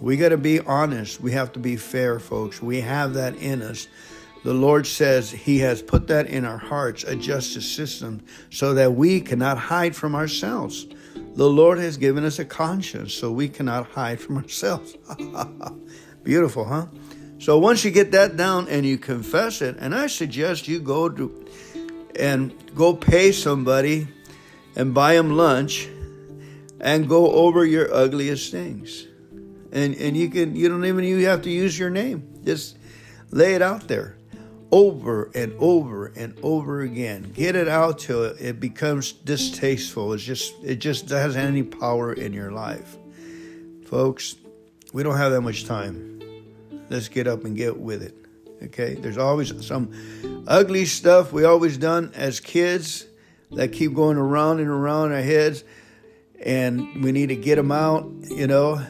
We 0.00 0.16
got 0.16 0.30
to 0.30 0.38
be 0.38 0.60
honest. 0.60 1.20
We 1.20 1.32
have 1.32 1.52
to 1.52 1.58
be 1.58 1.76
fair, 1.76 2.18
folks. 2.18 2.62
We 2.62 2.80
have 2.80 3.14
that 3.14 3.36
in 3.36 3.62
us. 3.62 3.88
The 4.44 4.54
Lord 4.54 4.86
says 4.86 5.30
He 5.30 5.58
has 5.58 5.82
put 5.82 6.06
that 6.08 6.26
in 6.26 6.44
our 6.44 6.58
hearts, 6.58 7.04
a 7.04 7.16
justice 7.16 7.70
system, 7.70 8.24
so 8.50 8.74
that 8.74 8.94
we 8.94 9.20
cannot 9.20 9.58
hide 9.58 9.94
from 9.94 10.14
ourselves. 10.14 10.86
The 11.34 11.48
Lord 11.48 11.78
has 11.78 11.96
given 11.96 12.24
us 12.24 12.38
a 12.38 12.44
conscience 12.44 13.14
so 13.14 13.30
we 13.30 13.48
cannot 13.48 13.90
hide 13.90 14.20
from 14.20 14.38
ourselves. 14.38 14.96
Beautiful, 16.24 16.64
huh? 16.64 16.86
So 17.38 17.58
once 17.58 17.84
you 17.84 17.92
get 17.92 18.10
that 18.12 18.36
down 18.36 18.68
and 18.68 18.84
you 18.84 18.98
confess 18.98 19.62
it, 19.62 19.76
and 19.78 19.94
I 19.94 20.08
suggest 20.08 20.66
you 20.66 20.80
go 20.80 21.08
to 21.08 21.46
and 22.18 22.52
go 22.74 22.94
pay 22.94 23.30
somebody 23.30 24.08
and 24.74 24.92
buy 24.92 25.14
them 25.14 25.36
lunch 25.36 25.88
and 26.80 27.08
go 27.08 27.30
over 27.30 27.64
your 27.64 27.94
ugliest 27.94 28.50
things. 28.50 29.06
And 29.70 29.94
and 29.94 30.16
you 30.16 30.28
can 30.30 30.56
you 30.56 30.68
don't 30.68 30.84
even 30.84 31.04
you 31.04 31.26
have 31.26 31.42
to 31.42 31.50
use 31.50 31.78
your 31.78 31.90
name. 31.90 32.40
Just 32.44 32.76
lay 33.30 33.54
it 33.54 33.62
out 33.62 33.86
there 33.86 34.17
over 34.70 35.30
and 35.34 35.54
over 35.58 36.06
and 36.06 36.38
over 36.42 36.82
again. 36.82 37.32
Get 37.34 37.56
it 37.56 37.68
out 37.68 37.98
till 37.98 38.24
it 38.24 38.60
becomes 38.60 39.12
distasteful. 39.12 40.12
It's 40.12 40.22
just 40.22 40.54
it 40.62 40.76
just 40.76 41.06
doesn't 41.06 41.40
have 41.40 41.48
any 41.48 41.62
power 41.62 42.12
in 42.12 42.32
your 42.32 42.52
life. 42.52 42.96
Folks, 43.86 44.36
we 44.92 45.02
don't 45.02 45.16
have 45.16 45.32
that 45.32 45.40
much 45.40 45.64
time. 45.64 46.20
Let's 46.90 47.08
get 47.08 47.26
up 47.26 47.44
and 47.44 47.56
get 47.56 47.78
with 47.78 48.02
it. 48.02 48.14
Okay? 48.64 48.94
There's 48.94 49.18
always 49.18 49.66
some 49.66 50.44
ugly 50.46 50.84
stuff 50.84 51.32
we 51.32 51.44
always 51.44 51.78
done 51.78 52.12
as 52.14 52.40
kids 52.40 53.06
that 53.52 53.72
keep 53.72 53.94
going 53.94 54.16
around 54.16 54.60
and 54.60 54.68
around 54.68 55.12
our 55.12 55.22
heads 55.22 55.64
and 56.40 57.02
we 57.02 57.12
need 57.12 57.28
to 57.28 57.36
get 57.36 57.56
them 57.56 57.72
out, 57.72 58.08
you 58.30 58.46
know. 58.46 58.84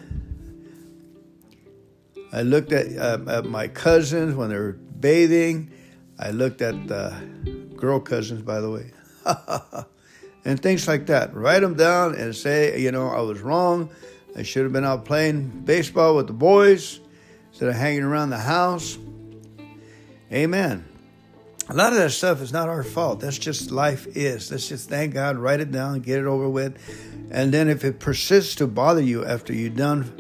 I 2.33 2.43
looked 2.43 2.73
at, 2.73 2.97
uh, 2.99 3.19
at 3.29 3.45
my 3.47 3.69
cousins 3.69 4.35
when 4.35 4.51
they 4.51 4.57
were 4.57 4.77
bathing. 5.01 5.71
I 6.19 6.31
looked 6.31 6.63
at 6.63 6.89
the 6.89 7.15
girl 7.77 8.01
cousins, 8.01 8.43
by 8.43 8.61
the 8.61 8.71
way, 8.71 8.93
and 10.45 10.61
things 10.61 10.89
like 10.89 11.07
that. 11.07 11.35
Write 11.35 11.61
them 11.61 11.75
down 11.75 12.15
and 12.15 12.35
say, 12.35 12.81
you 12.81 12.91
know, 12.91 13.09
I 13.09 13.21
was 13.21 13.41
wrong. 13.41 13.91
I 14.37 14.43
should 14.43 14.65
have 14.65 14.73
been 14.73 14.85
out 14.85 15.05
playing 15.05 15.63
baseball 15.65 16.17
with 16.17 16.27
the 16.27 16.33
boys 16.33 17.01
instead 17.51 17.69
of 17.69 17.75
hanging 17.75 18.03
around 18.03 18.31
the 18.31 18.39
house. 18.39 18.99
Amen. 20.33 20.85
A 21.71 21.75
lot 21.75 21.93
of 21.93 21.99
that 21.99 22.11
stuff 22.11 22.41
is 22.41 22.53
not 22.53 22.69
our 22.69 22.83
fault. 22.83 23.21
That's 23.21 23.39
just 23.39 23.71
life 23.71 24.07
is. 24.17 24.51
Let's 24.51 24.69
just 24.69 24.89
thank 24.89 25.13
God, 25.13 25.37
write 25.37 25.61
it 25.61 25.71
down, 25.71 26.01
get 26.01 26.19
it 26.19 26.25
over 26.25 26.49
with. 26.49 26.79
And 27.31 27.53
then 27.53 27.69
if 27.69 27.85
it 27.85 28.01
persists 28.01 28.55
to 28.57 28.67
bother 28.67 29.03
you 29.03 29.25
after 29.25 29.53
you've 29.53 29.77
done 29.77 30.11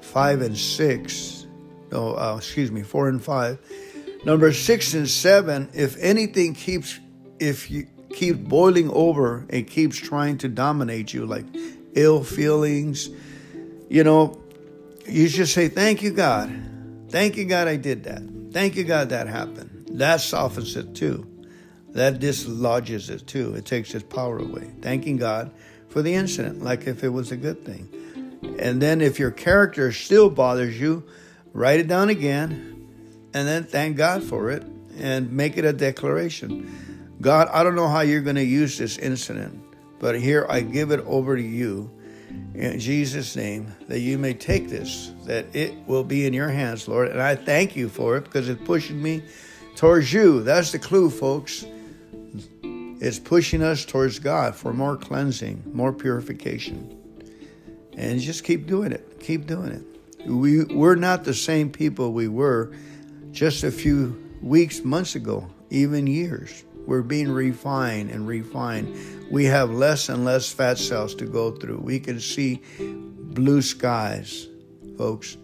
five 0.00 0.40
and 0.40 0.56
six, 0.56 1.46
no, 1.92 2.16
uh, 2.16 2.36
excuse 2.38 2.72
me, 2.72 2.82
four 2.82 3.08
and 3.08 3.22
five, 3.22 3.58
Number 4.26 4.52
six 4.52 4.92
and 4.92 5.08
seven, 5.08 5.68
if 5.72 5.96
anything 6.00 6.54
keeps, 6.54 6.98
if 7.38 7.70
you, 7.70 7.86
keeps 8.10 8.36
boiling 8.36 8.90
over 8.90 9.46
and 9.48 9.64
keeps 9.64 9.96
trying 9.96 10.38
to 10.38 10.48
dominate 10.48 11.14
you, 11.14 11.26
like 11.26 11.44
ill 11.94 12.24
feelings, 12.24 13.08
you 13.88 14.02
know, 14.02 14.36
you 15.06 15.28
just 15.28 15.54
say, 15.54 15.68
Thank 15.68 16.02
you, 16.02 16.10
God. 16.10 16.50
Thank 17.08 17.36
you, 17.36 17.44
God, 17.44 17.68
I 17.68 17.76
did 17.76 18.02
that. 18.02 18.20
Thank 18.52 18.74
you, 18.74 18.82
God, 18.82 19.10
that 19.10 19.28
happened. 19.28 19.90
That 19.92 20.20
softens 20.20 20.74
it 20.74 20.96
too. 20.96 21.24
That 21.90 22.18
dislodges 22.18 23.10
it 23.10 23.28
too. 23.28 23.54
It 23.54 23.64
takes 23.64 23.94
its 23.94 24.12
power 24.12 24.38
away. 24.38 24.72
Thanking 24.82 25.18
God 25.18 25.52
for 25.88 26.02
the 26.02 26.12
incident, 26.12 26.64
like 26.64 26.88
if 26.88 27.04
it 27.04 27.10
was 27.10 27.30
a 27.30 27.36
good 27.36 27.64
thing. 27.64 27.88
And 28.58 28.82
then 28.82 29.00
if 29.02 29.20
your 29.20 29.30
character 29.30 29.92
still 29.92 30.30
bothers 30.30 30.80
you, 30.80 31.04
write 31.52 31.78
it 31.78 31.86
down 31.86 32.08
again 32.08 32.75
and 33.36 33.46
then 33.46 33.64
thank 33.64 33.98
God 33.98 34.24
for 34.24 34.50
it 34.50 34.62
and 34.98 35.30
make 35.30 35.58
it 35.58 35.66
a 35.66 35.72
declaration. 35.74 37.14
God, 37.20 37.48
I 37.52 37.62
don't 37.62 37.74
know 37.74 37.86
how 37.86 38.00
you're 38.00 38.22
going 38.22 38.36
to 38.36 38.42
use 38.42 38.78
this 38.78 38.96
incident, 38.96 39.62
but 39.98 40.18
here 40.18 40.46
I 40.48 40.62
give 40.62 40.90
it 40.90 41.00
over 41.00 41.36
to 41.36 41.42
you 41.42 41.90
in 42.54 42.80
Jesus' 42.80 43.36
name 43.36 43.76
that 43.88 44.00
you 44.00 44.16
may 44.16 44.32
take 44.32 44.70
this, 44.70 45.12
that 45.26 45.54
it 45.54 45.74
will 45.86 46.02
be 46.02 46.24
in 46.24 46.32
your 46.32 46.48
hands, 46.48 46.88
Lord. 46.88 47.08
And 47.08 47.20
I 47.20 47.36
thank 47.36 47.76
you 47.76 47.90
for 47.90 48.16
it 48.16 48.24
because 48.24 48.48
it's 48.48 48.62
pushing 48.64 49.02
me 49.02 49.22
towards 49.74 50.10
you. 50.10 50.42
That's 50.42 50.72
the 50.72 50.78
clue, 50.78 51.10
folks. 51.10 51.66
It's 52.62 53.18
pushing 53.18 53.62
us 53.62 53.84
towards 53.84 54.18
God 54.18 54.56
for 54.56 54.72
more 54.72 54.96
cleansing, 54.96 55.62
more 55.74 55.92
purification. 55.92 56.96
And 57.98 58.18
just 58.18 58.44
keep 58.44 58.66
doing 58.66 58.92
it. 58.92 59.20
Keep 59.20 59.46
doing 59.46 59.72
it. 59.72 60.26
We, 60.26 60.64
we're 60.64 60.94
not 60.94 61.24
the 61.24 61.34
same 61.34 61.70
people 61.70 62.14
we 62.14 62.28
were 62.28 62.72
just 63.36 63.64
a 63.64 63.70
few 63.70 64.16
weeks, 64.40 64.82
months 64.82 65.14
ago, 65.14 65.46
even 65.68 66.06
years. 66.06 66.64
We're 66.86 67.02
being 67.02 67.30
refined 67.30 68.10
and 68.10 68.26
refined. 68.26 68.96
We 69.30 69.44
have 69.44 69.70
less 69.70 70.08
and 70.08 70.24
less 70.24 70.50
fat 70.50 70.78
cells 70.78 71.14
to 71.16 71.26
go 71.26 71.50
through. 71.50 71.78
We 71.78 72.00
can 72.00 72.18
see 72.18 72.62
blue 72.78 73.60
skies, 73.60 74.48
folks. 74.96 75.36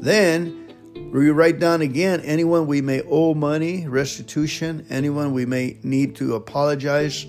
Then 0.00 0.74
we 1.10 1.30
write 1.30 1.58
down 1.58 1.80
again 1.80 2.20
anyone 2.20 2.66
we 2.66 2.82
may 2.82 3.00
owe 3.08 3.32
money, 3.32 3.88
restitution, 3.88 4.86
anyone 4.90 5.32
we 5.32 5.46
may 5.46 5.78
need 5.82 6.16
to 6.16 6.34
apologize, 6.34 7.24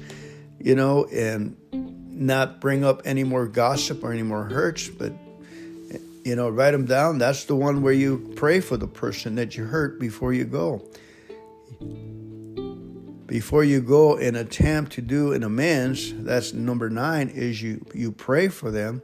you 0.59 0.75
know, 0.75 1.05
and 1.05 1.55
not 1.71 2.59
bring 2.59 2.83
up 2.83 3.03
any 3.05 3.23
more 3.23 3.47
gossip 3.47 4.03
or 4.03 4.11
any 4.11 4.23
more 4.23 4.43
hurts, 4.43 4.89
but 4.89 5.13
you 6.29 6.35
know, 6.35 6.47
write 6.47 6.71
them 6.71 6.85
down. 6.85 7.17
That's 7.17 7.45
the 7.45 7.55
one 7.55 7.81
where 7.81 7.91
you 7.91 8.31
pray 8.35 8.59
for 8.59 8.77
the 8.77 8.87
person 8.87 9.33
that 9.35 9.57
you 9.57 9.65
hurt 9.65 9.99
before 9.99 10.31
you 10.31 10.45
go. 10.45 10.87
Before 13.25 13.63
you 13.63 13.81
go 13.81 14.15
and 14.15 14.37
attempt 14.37 14.91
to 14.93 15.01
do 15.01 15.33
an 15.33 15.43
amends, 15.43 16.13
that's 16.23 16.53
number 16.53 16.87
nine, 16.89 17.29
is 17.29 17.63
you, 17.63 17.83
you 17.95 18.11
pray 18.11 18.47
for 18.47 18.69
them 18.69 19.01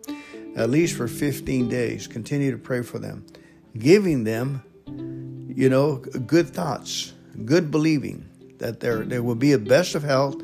at 0.56 0.70
least 0.70 0.96
for 0.96 1.08
15 1.08 1.68
days. 1.68 2.06
Continue 2.06 2.52
to 2.52 2.60
pray 2.60 2.84
for 2.84 3.00
them, 3.00 3.26
giving 3.76 4.24
them, 4.24 4.64
you 5.48 5.68
know, 5.68 5.98
good 5.98 6.48
thoughts, 6.48 7.14
good 7.44 7.72
believing 7.72 8.30
that 8.60 8.82
there, 8.82 9.04
there 9.04 9.24
will 9.24 9.36
be 9.36 9.54
a 9.54 9.60
best 9.60 9.96
of 9.96 10.04
health, 10.04 10.36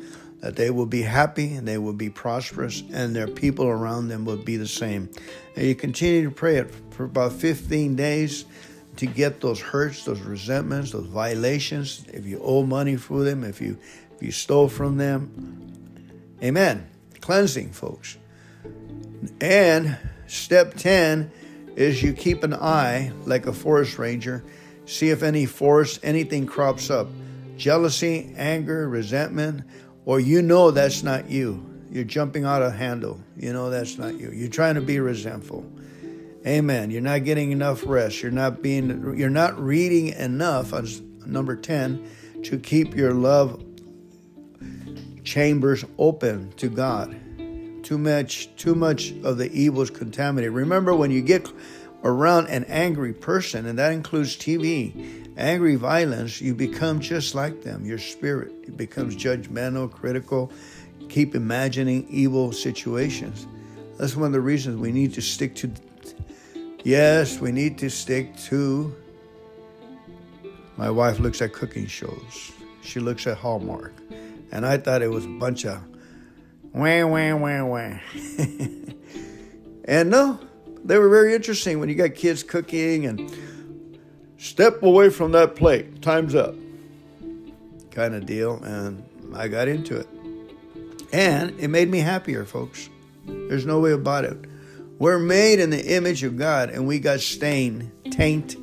that 0.42 0.56
they 0.56 0.70
will 0.70 0.86
be 0.86 1.02
happy 1.02 1.54
and 1.54 1.66
they 1.66 1.78
will 1.78 1.92
be 1.94 2.10
prosperous, 2.10 2.82
and 2.92 3.16
their 3.16 3.28
people 3.28 3.66
around 3.66 4.08
them 4.08 4.24
will 4.24 4.36
be 4.36 4.56
the 4.56 4.68
same. 4.68 5.08
And 5.56 5.66
you 5.66 5.74
continue 5.74 6.24
to 6.24 6.30
pray 6.30 6.56
it 6.58 6.74
for 6.90 7.04
about 7.04 7.32
15 7.32 7.96
days 7.96 8.44
to 8.96 9.06
get 9.06 9.40
those 9.40 9.60
hurts, 9.60 10.04
those 10.04 10.20
resentments, 10.20 10.90
those 10.90 11.06
violations. 11.06 12.04
If 12.12 12.26
you 12.26 12.40
owe 12.42 12.64
money 12.64 12.96
for 12.96 13.24
them, 13.24 13.42
if 13.44 13.60
you 13.60 13.78
if 14.14 14.22
you 14.22 14.32
stole 14.32 14.68
from 14.68 14.98
them, 14.98 15.62
Amen. 16.42 16.88
Cleansing, 17.20 17.70
folks. 17.70 18.18
And 19.40 19.96
step 20.26 20.74
10 20.74 21.30
is 21.76 22.02
you 22.02 22.12
keep 22.12 22.42
an 22.42 22.52
eye 22.52 23.12
like 23.24 23.46
a 23.46 23.52
forest 23.52 23.96
ranger, 23.96 24.44
see 24.84 25.10
if 25.10 25.22
any 25.22 25.46
forest, 25.46 26.00
anything 26.02 26.46
crops 26.46 26.90
up. 26.90 27.06
Jealousy, 27.56 28.34
anger, 28.36 28.88
resentment, 28.88 29.62
or 30.04 30.20
you 30.20 30.42
know 30.42 30.70
that's 30.70 31.02
not 31.02 31.30
you. 31.30 31.68
You're 31.90 32.04
jumping 32.04 32.44
out 32.44 32.62
of 32.62 32.74
handle. 32.74 33.20
You 33.36 33.52
know 33.52 33.70
that's 33.70 33.98
not 33.98 34.18
you. 34.18 34.30
You're 34.30 34.48
trying 34.48 34.76
to 34.76 34.80
be 34.80 34.98
resentful. 34.98 35.64
Amen. 36.46 36.90
You're 36.90 37.02
not 37.02 37.24
getting 37.24 37.52
enough 37.52 37.84
rest. 37.86 38.22
You're 38.22 38.32
not 38.32 38.62
being 38.62 39.16
you're 39.16 39.30
not 39.30 39.58
reading 39.62 40.08
enough 40.08 40.72
on 40.72 40.86
number 41.26 41.54
10 41.54 42.08
to 42.44 42.58
keep 42.58 42.96
your 42.96 43.12
love 43.12 43.62
chambers 45.22 45.84
open 45.98 46.50
to 46.52 46.68
God. 46.68 47.14
Too 47.84 47.98
much 47.98 48.48
too 48.56 48.74
much 48.74 49.12
of 49.22 49.38
the 49.38 49.52
evil 49.52 49.82
is 49.82 49.90
contaminated. 49.90 50.52
Remember 50.52 50.94
when 50.94 51.10
you 51.10 51.22
get 51.22 51.48
around 52.04 52.48
an 52.48 52.64
angry 52.64 53.12
person 53.12 53.66
and 53.66 53.78
that 53.78 53.92
includes 53.92 54.36
TV, 54.36 55.31
angry 55.42 55.74
violence, 55.74 56.40
you 56.40 56.54
become 56.54 57.00
just 57.00 57.34
like 57.34 57.62
them. 57.62 57.84
Your 57.84 57.98
spirit 57.98 58.76
becomes 58.76 59.16
judgmental, 59.16 59.90
critical, 59.90 60.52
keep 61.08 61.34
imagining 61.34 62.06
evil 62.08 62.52
situations. 62.52 63.46
That's 63.98 64.16
one 64.16 64.26
of 64.26 64.32
the 64.32 64.40
reasons 64.40 64.80
we 64.80 64.92
need 64.92 65.12
to 65.14 65.20
stick 65.20 65.54
to 65.56 65.70
Yes, 66.84 67.38
we 67.38 67.52
need 67.52 67.78
to 67.78 67.88
stick 67.90 68.36
to. 68.48 68.92
My 70.76 70.90
wife 70.90 71.20
looks 71.20 71.40
at 71.40 71.52
cooking 71.52 71.86
shows. 71.86 72.52
She 72.82 72.98
looks 72.98 73.26
at 73.28 73.36
Hallmark. 73.36 73.94
And 74.50 74.66
I 74.66 74.78
thought 74.78 75.00
it 75.00 75.10
was 75.10 75.24
a 75.24 75.28
bunch 75.28 75.64
of 75.64 75.80
wah, 76.72 77.06
wah, 77.06 77.36
wah, 77.36 77.64
wah. 77.64 77.98
and 79.84 80.10
no, 80.10 80.40
they 80.84 80.98
were 80.98 81.08
very 81.08 81.34
interesting 81.34 81.78
when 81.78 81.88
you 81.88 81.94
got 81.94 82.16
kids 82.16 82.42
cooking 82.42 83.06
and 83.06 83.32
step 84.42 84.82
away 84.82 85.10
from 85.10 85.32
that 85.32 85.56
plate, 85.56 86.02
time's 86.02 86.34
up 86.34 86.54
kind 87.92 88.14
of 88.14 88.26
deal. 88.26 88.62
And 88.64 89.04
I 89.34 89.48
got 89.48 89.68
into 89.68 89.96
it. 89.96 90.08
And 91.12 91.58
it 91.60 91.68
made 91.68 91.90
me 91.90 91.98
happier, 91.98 92.44
folks. 92.44 92.88
There's 93.26 93.66
no 93.66 93.80
way 93.80 93.92
about 93.92 94.24
it. 94.24 94.36
We're 94.98 95.18
made 95.18 95.60
in 95.60 95.70
the 95.70 95.94
image 95.94 96.22
of 96.22 96.36
God, 96.36 96.70
and 96.70 96.86
we 96.86 96.98
got 96.98 97.20
stained, 97.20 97.90
taint, 98.10 98.54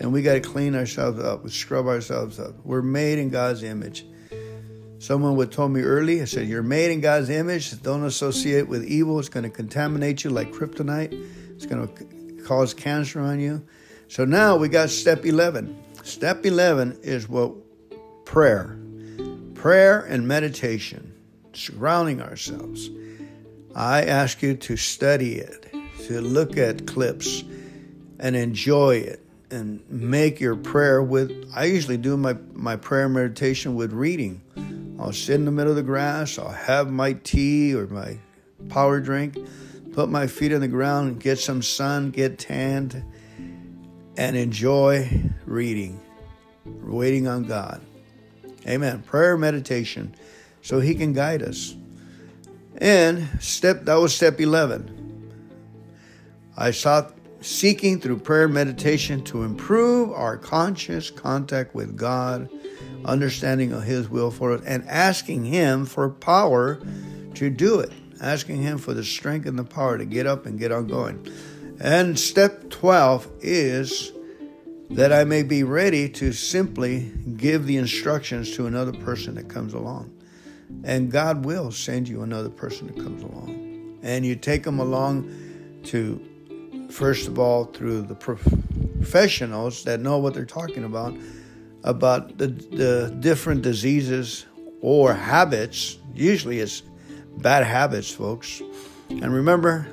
and 0.00 0.12
we 0.12 0.22
got 0.22 0.34
to 0.34 0.40
clean 0.40 0.74
ourselves 0.74 1.20
up, 1.20 1.42
we 1.42 1.50
scrub 1.50 1.86
ourselves 1.86 2.38
up. 2.38 2.54
We're 2.64 2.82
made 2.82 3.18
in 3.18 3.30
God's 3.30 3.62
image. 3.62 4.06
Someone 5.00 5.36
would 5.36 5.52
told 5.52 5.72
me 5.72 5.80
early, 5.82 6.22
I 6.22 6.24
said, 6.24 6.48
You're 6.48 6.62
made 6.62 6.90
in 6.90 7.00
God's 7.00 7.30
image. 7.30 7.80
Don't 7.82 8.04
associate 8.04 8.68
with 8.68 8.84
evil. 8.84 9.18
It's 9.18 9.28
going 9.28 9.44
to 9.44 9.50
contaminate 9.50 10.24
you 10.24 10.30
like 10.30 10.52
kryptonite. 10.52 11.12
It's 11.54 11.66
going 11.66 11.88
to 11.88 12.44
cause 12.44 12.74
cancer 12.74 13.20
on 13.20 13.40
you. 13.40 13.64
So 14.08 14.24
now 14.24 14.56
we 14.56 14.68
got 14.68 14.88
step 14.88 15.26
11. 15.26 15.76
Step 16.02 16.46
11 16.46 17.00
is 17.02 17.28
what 17.28 17.52
prayer. 18.24 18.78
Prayer 19.54 20.00
and 20.00 20.26
meditation, 20.26 21.12
surrounding 21.52 22.22
ourselves. 22.22 22.88
I 23.74 24.04
ask 24.04 24.42
you 24.42 24.54
to 24.54 24.76
study 24.78 25.34
it 25.34 25.72
to 26.06 26.22
look 26.22 26.56
at 26.56 26.86
clips 26.86 27.44
and 28.18 28.34
enjoy 28.34 28.96
it 28.96 29.20
and 29.50 29.82
make 29.90 30.40
your 30.40 30.56
prayer 30.56 31.02
with 31.02 31.50
I 31.54 31.64
usually 31.64 31.98
do 31.98 32.16
my, 32.16 32.34
my 32.54 32.76
prayer 32.76 33.08
meditation 33.10 33.74
with 33.74 33.92
reading. 33.92 34.40
I'll 34.98 35.12
sit 35.12 35.34
in 35.34 35.44
the 35.44 35.52
middle 35.52 35.70
of 35.70 35.76
the 35.76 35.82
grass, 35.82 36.38
I'll 36.38 36.48
have 36.48 36.90
my 36.90 37.12
tea 37.12 37.74
or 37.74 37.86
my 37.86 38.18
power 38.70 39.00
drink, 39.00 39.36
put 39.92 40.08
my 40.08 40.26
feet 40.26 40.52
on 40.52 40.60
the 40.60 40.68
ground, 40.68 41.08
and 41.08 41.20
get 41.20 41.38
some 41.38 41.62
sun, 41.62 42.10
get 42.10 42.38
tanned, 42.38 43.04
and 44.18 44.36
enjoy 44.36 45.08
reading, 45.46 45.98
waiting 46.64 47.28
on 47.28 47.44
God. 47.44 47.80
Amen. 48.66 49.00
Prayer 49.02 49.38
meditation 49.38 50.14
so 50.60 50.80
he 50.80 50.94
can 50.96 51.12
guide 51.12 51.40
us. 51.40 51.74
And 52.78 53.26
step 53.40 53.84
that 53.84 53.94
was 53.94 54.14
step 54.14 54.40
11. 54.40 54.96
I 56.56 56.72
sought 56.72 57.14
seeking 57.40 58.00
through 58.00 58.18
prayer 58.18 58.48
meditation 58.48 59.22
to 59.22 59.44
improve 59.44 60.10
our 60.10 60.36
conscious 60.36 61.10
contact 61.10 61.72
with 61.74 61.96
God, 61.96 62.50
understanding 63.04 63.72
of 63.72 63.84
His 63.84 64.08
will 64.08 64.32
for 64.32 64.52
us, 64.52 64.62
and 64.66 64.84
asking 64.88 65.44
Him 65.44 65.86
for 65.86 66.10
power 66.10 66.80
to 67.34 67.50
do 67.50 67.78
it. 67.78 67.92
Asking 68.20 68.60
Him 68.60 68.78
for 68.78 68.92
the 68.92 69.04
strength 69.04 69.46
and 69.46 69.56
the 69.56 69.64
power 69.64 69.96
to 69.96 70.04
get 70.04 70.26
up 70.26 70.46
and 70.46 70.58
get 70.58 70.72
on 70.72 70.88
going. 70.88 71.24
And 71.80 72.18
step 72.18 72.70
12 72.70 73.30
is 73.40 74.12
that 74.90 75.12
I 75.12 75.24
may 75.24 75.42
be 75.42 75.62
ready 75.62 76.08
to 76.10 76.32
simply 76.32 77.12
give 77.36 77.66
the 77.66 77.76
instructions 77.76 78.54
to 78.56 78.66
another 78.66 78.92
person 78.92 79.34
that 79.36 79.48
comes 79.48 79.74
along. 79.74 80.12
And 80.84 81.10
God 81.10 81.44
will 81.44 81.70
send 81.70 82.08
you 82.08 82.22
another 82.22 82.50
person 82.50 82.88
that 82.88 82.96
comes 82.96 83.22
along. 83.22 83.98
And 84.02 84.24
you 84.24 84.36
take 84.36 84.62
them 84.64 84.78
along 84.78 85.32
to 85.84 86.20
first 86.90 87.28
of 87.28 87.38
all, 87.38 87.64
through 87.64 88.02
the 88.02 88.14
professionals 88.14 89.84
that 89.84 90.00
know 90.00 90.18
what 90.18 90.34
they're 90.34 90.44
talking 90.44 90.84
about, 90.84 91.16
about 91.84 92.38
the, 92.38 92.48
the 92.48 93.16
different 93.20 93.62
diseases 93.62 94.46
or 94.80 95.14
habits. 95.14 95.98
Usually 96.14 96.60
it's 96.60 96.82
bad 97.38 97.64
habits, 97.64 98.10
folks. 98.10 98.62
And 99.10 99.32
remember, 99.32 99.88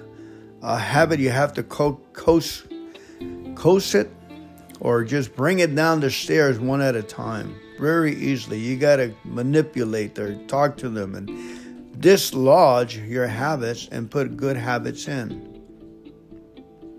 a 0.65 0.79
habit 0.79 1.19
you 1.19 1.29
have 1.29 1.53
to 1.53 1.63
co- 1.63 2.01
coast, 2.13 2.65
coast 3.53 3.93
it 3.93 4.11
or 4.79 5.03
just 5.03 5.35
bring 5.35 5.59
it 5.59 5.73
down 5.75 5.99
the 5.99 6.09
stairs 6.09 6.59
one 6.59 6.81
at 6.81 6.95
a 6.95 7.03
time 7.03 7.55
very 7.79 8.15
easily. 8.15 8.57
You 8.57 8.75
got 8.75 8.95
to 8.95 9.13
manipulate 9.23 10.17
or 10.17 10.35
talk 10.47 10.75
to 10.77 10.89
them 10.89 11.13
and 11.13 12.01
dislodge 12.01 12.97
your 12.97 13.27
habits 13.27 13.87
and 13.91 14.09
put 14.09 14.35
good 14.35 14.57
habits 14.57 15.07
in. 15.07 15.51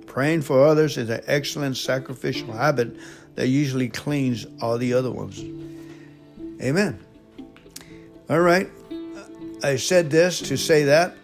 Praying 0.07 0.43
for 0.43 0.65
others 0.65 0.97
is 0.97 1.11
an 1.11 1.23
excellent 1.27 1.77
sacrificial 1.77 2.53
habit 2.53 2.97
that 3.35 3.49
usually 3.49 3.89
cleans 3.89 4.47
all 4.63 4.79
the 4.79 4.95
other 4.95 5.11
ones. 5.11 5.41
Amen. 6.63 7.05
All 8.31 8.41
right. 8.41 8.71
I 9.65 9.75
said 9.75 10.09
this 10.09 10.39
to 10.43 10.57
say 10.57 10.85
that. 10.85 11.17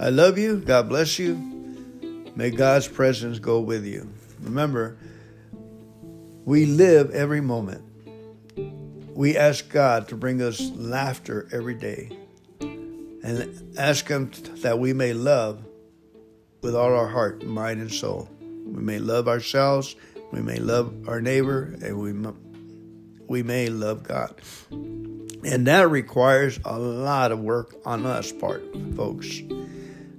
I 0.00 0.08
love 0.08 0.38
you. 0.38 0.56
God 0.56 0.88
bless 0.88 1.18
you. 1.18 1.34
May 2.34 2.50
God's 2.50 2.88
presence 2.88 3.38
go 3.38 3.60
with 3.60 3.84
you. 3.84 4.10
Remember, 4.40 4.96
we 6.46 6.64
live 6.64 7.10
every 7.10 7.42
moment. 7.42 7.84
We 9.12 9.36
ask 9.36 9.68
God 9.68 10.08
to 10.08 10.16
bring 10.16 10.40
us 10.40 10.70
laughter 10.70 11.46
every 11.52 11.74
day 11.74 12.16
and 12.60 13.76
ask 13.78 14.08
Him 14.08 14.30
that 14.62 14.78
we 14.78 14.94
may 14.94 15.12
love 15.12 15.62
with 16.62 16.74
all 16.74 16.94
our 16.94 17.08
heart, 17.08 17.44
mind, 17.44 17.82
and 17.82 17.92
soul. 17.92 18.26
We 18.40 18.82
may 18.82 18.98
love 18.98 19.28
ourselves, 19.28 19.96
we 20.32 20.40
may 20.40 20.56
love 20.56 21.10
our 21.10 21.20
neighbor, 21.20 21.76
and 21.82 21.98
we, 21.98 22.14
we 23.26 23.42
may 23.42 23.68
love 23.68 24.04
God. 24.04 24.34
And 24.70 25.66
that 25.66 25.90
requires 25.90 26.58
a 26.64 26.78
lot 26.78 27.32
of 27.32 27.40
work 27.40 27.74
on 27.84 28.06
us 28.06 28.32
part, 28.32 28.64
folks. 28.96 29.42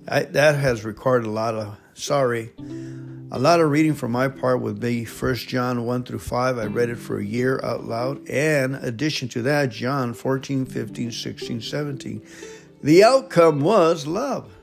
I, 0.08 0.24
that 0.24 0.56
has 0.56 0.84
required 0.84 1.26
a 1.26 1.30
lot 1.30 1.56
of 1.56 1.78
sorry 1.94 2.52
a 3.34 3.40
lot 3.40 3.62
of 3.62 3.72
reading 3.72 3.94
for 3.94 4.10
my 4.10 4.28
part 4.28 4.60
would 4.60 4.82
be 4.82 5.06
1 5.06 5.36
John 5.36 5.86
1 5.86 6.04
through 6.04 6.20
5. 6.20 6.58
I 6.58 6.66
read 6.66 6.90
it 6.90 6.98
for 6.98 7.18
a 7.18 7.24
year 7.24 7.62
out 7.64 7.86
loud. 7.86 8.28
And 8.28 8.76
addition 8.76 9.30
to 9.30 9.42
that, 9.44 9.70
John 9.70 10.14
14, 10.14 10.66
15, 10.66 11.12
16, 11.14 11.62
17. 11.62 12.22
The 12.84 13.06
outcome 13.06 13.62
was 13.62 14.06
love. 14.06 14.54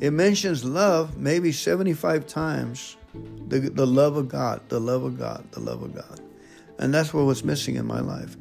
It 0.00 0.12
mentions 0.12 0.64
love 0.64 1.16
maybe 1.18 1.50
75 1.50 2.28
times. 2.28 2.96
The, 3.48 3.58
the 3.58 3.86
love 3.86 4.16
of 4.16 4.28
God, 4.28 4.60
the 4.68 4.78
love 4.78 5.02
of 5.02 5.18
God, 5.18 5.44
the 5.50 5.60
love 5.60 5.82
of 5.82 5.96
God. 5.96 6.20
And 6.78 6.94
that's 6.94 7.12
what 7.12 7.24
was 7.24 7.42
missing 7.42 7.74
in 7.74 7.86
my 7.86 8.00
life. 8.00 8.36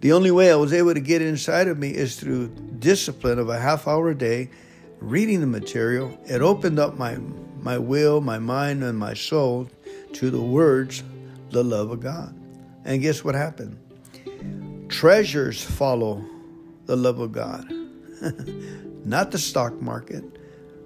The 0.00 0.12
only 0.12 0.30
way 0.30 0.52
I 0.52 0.56
was 0.56 0.74
able 0.74 0.92
to 0.92 1.00
get 1.00 1.22
inside 1.22 1.68
of 1.68 1.78
me 1.78 1.88
is 1.88 2.16
through 2.16 2.48
discipline 2.80 3.38
of 3.38 3.48
a 3.48 3.58
half 3.58 3.88
hour 3.88 4.10
a 4.10 4.14
day, 4.14 4.50
reading 5.00 5.40
the 5.40 5.46
material. 5.46 6.18
It 6.26 6.42
opened 6.42 6.78
up 6.78 6.96
my 6.96 7.18
my 7.60 7.78
will, 7.78 8.20
my 8.20 8.38
mind, 8.38 8.84
and 8.84 8.98
my 8.98 9.14
soul 9.14 9.68
to 10.12 10.30
the 10.30 10.40
words, 10.40 11.02
the 11.50 11.64
love 11.64 11.90
of 11.90 12.00
God. 12.00 12.34
And 12.84 13.00
guess 13.00 13.24
what 13.24 13.34
happened? 13.34 13.78
Treasures 14.88 15.64
follow 15.64 16.22
the 16.84 16.96
love 16.96 17.18
of 17.18 17.32
God, 17.32 17.66
not 19.04 19.30
the 19.30 19.38
stock 19.38 19.80
market, 19.80 20.24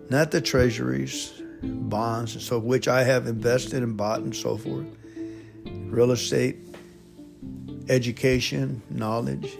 not 0.08 0.30
the 0.30 0.40
treasuries, 0.40 1.42
bonds, 1.62 2.34
and 2.34 2.42
so 2.42 2.60
which 2.60 2.86
I 2.86 3.02
have 3.02 3.26
invested 3.26 3.82
and 3.82 3.96
bought 3.96 4.20
and 4.20 4.34
so 4.34 4.56
forth, 4.56 4.86
real 5.64 6.12
estate, 6.12 6.58
education, 7.88 8.82
knowledge. 8.90 9.58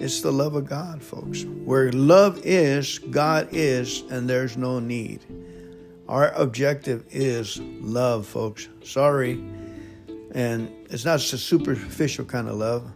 It's 0.00 0.20
the 0.20 0.32
love 0.32 0.54
of 0.54 0.68
God, 0.68 1.02
folks. 1.02 1.44
Where 1.44 1.90
love 1.90 2.40
is, 2.44 2.98
God 2.98 3.48
is, 3.50 4.02
and 4.10 4.30
there's 4.30 4.56
no 4.56 4.78
need. 4.78 5.20
Our 6.08 6.30
objective 6.32 7.04
is 7.10 7.58
love, 7.60 8.26
folks. 8.26 8.68
Sorry. 8.84 9.32
And 10.32 10.70
it's 10.88 11.04
not 11.04 11.18
just 11.18 11.32
a 11.32 11.38
superficial 11.38 12.24
kind 12.24 12.48
of 12.48 12.56
love. 12.56 12.90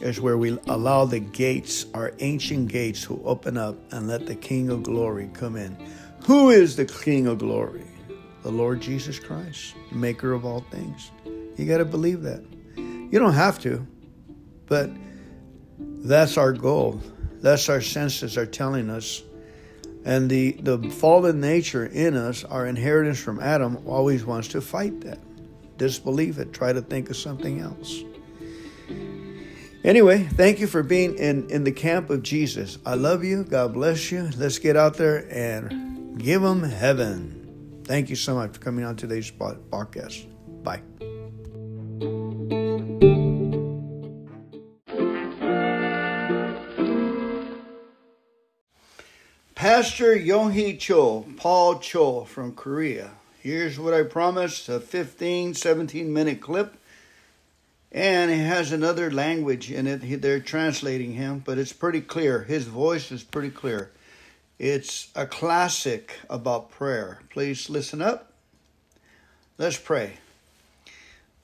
It's 0.00 0.20
where 0.20 0.38
we 0.38 0.58
allow 0.66 1.04
the 1.04 1.20
gates, 1.20 1.86
our 1.94 2.12
ancient 2.20 2.68
gates, 2.68 3.02
to 3.06 3.20
open 3.24 3.56
up 3.56 3.76
and 3.92 4.08
let 4.08 4.26
the 4.26 4.34
King 4.34 4.68
of 4.68 4.82
glory 4.82 5.30
come 5.32 5.56
in. 5.56 5.76
Who 6.26 6.50
is 6.50 6.76
the 6.76 6.86
King 6.86 7.26
of 7.26 7.38
glory? 7.38 7.86
The 8.42 8.50
Lord 8.50 8.80
Jesus 8.80 9.18
Christ, 9.18 9.74
maker 9.90 10.32
of 10.32 10.44
all 10.44 10.60
things. 10.70 11.10
You 11.56 11.66
got 11.66 11.78
to 11.78 11.84
believe 11.84 12.22
that. 12.22 12.42
You 12.76 13.18
don't 13.18 13.34
have 13.34 13.58
to, 13.60 13.86
but 14.72 14.88
that's 16.08 16.38
our 16.38 16.54
goal. 16.54 16.98
That's 17.42 17.68
our 17.68 17.82
senses 17.82 18.38
are 18.38 18.46
telling 18.46 18.88
us 18.88 19.22
and 20.06 20.30
the, 20.30 20.52
the 20.52 20.78
fallen 20.90 21.42
nature 21.42 21.84
in 21.84 22.16
us, 22.16 22.42
our 22.44 22.66
inheritance 22.66 23.20
from 23.20 23.38
Adam, 23.38 23.78
always 23.86 24.24
wants 24.24 24.48
to 24.48 24.62
fight 24.62 25.02
that. 25.02 25.18
Disbelieve 25.76 26.38
it. 26.38 26.54
Try 26.54 26.72
to 26.72 26.80
think 26.80 27.10
of 27.10 27.16
something 27.18 27.60
else. 27.60 28.02
Anyway, 29.84 30.24
thank 30.24 30.58
you 30.58 30.66
for 30.66 30.82
being 30.82 31.16
in, 31.18 31.50
in 31.50 31.64
the 31.64 31.72
camp 31.72 32.08
of 32.08 32.22
Jesus. 32.22 32.78
I 32.86 32.94
love 32.94 33.24
you. 33.24 33.44
God 33.44 33.74
bless 33.74 34.10
you. 34.10 34.30
Let's 34.38 34.58
get 34.58 34.74
out 34.74 34.94
there 34.94 35.26
and 35.30 36.18
give 36.18 36.40
them 36.40 36.62
heaven. 36.62 37.82
Thank 37.84 38.08
you 38.08 38.16
so 38.16 38.36
much 38.36 38.54
for 38.54 38.60
coming 38.60 38.86
on 38.86 38.96
today's 38.96 39.30
podcast. 39.30 40.26
Bye. 40.64 40.80
Pastor 49.62 50.16
Yonggi 50.16 50.76
Cho, 50.76 51.24
Paul 51.36 51.78
Cho 51.78 52.24
from 52.24 52.52
Korea. 52.52 53.12
Here's 53.38 53.78
what 53.78 53.94
I 53.94 54.02
promised 54.02 54.68
a 54.68 54.80
15, 54.80 55.54
17 55.54 56.12
minute 56.12 56.40
clip. 56.40 56.74
And 57.92 58.32
it 58.32 58.38
has 58.38 58.72
another 58.72 59.08
language 59.08 59.70
in 59.70 59.86
it. 59.86 60.20
They're 60.20 60.40
translating 60.40 61.12
him, 61.12 61.44
but 61.46 61.58
it's 61.58 61.72
pretty 61.72 62.00
clear. 62.00 62.42
His 62.42 62.64
voice 62.64 63.12
is 63.12 63.22
pretty 63.22 63.50
clear. 63.50 63.92
It's 64.58 65.12
a 65.14 65.28
classic 65.28 66.16
about 66.28 66.72
prayer. 66.72 67.20
Please 67.30 67.70
listen 67.70 68.02
up. 68.02 68.32
Let's 69.58 69.78
pray. 69.78 70.14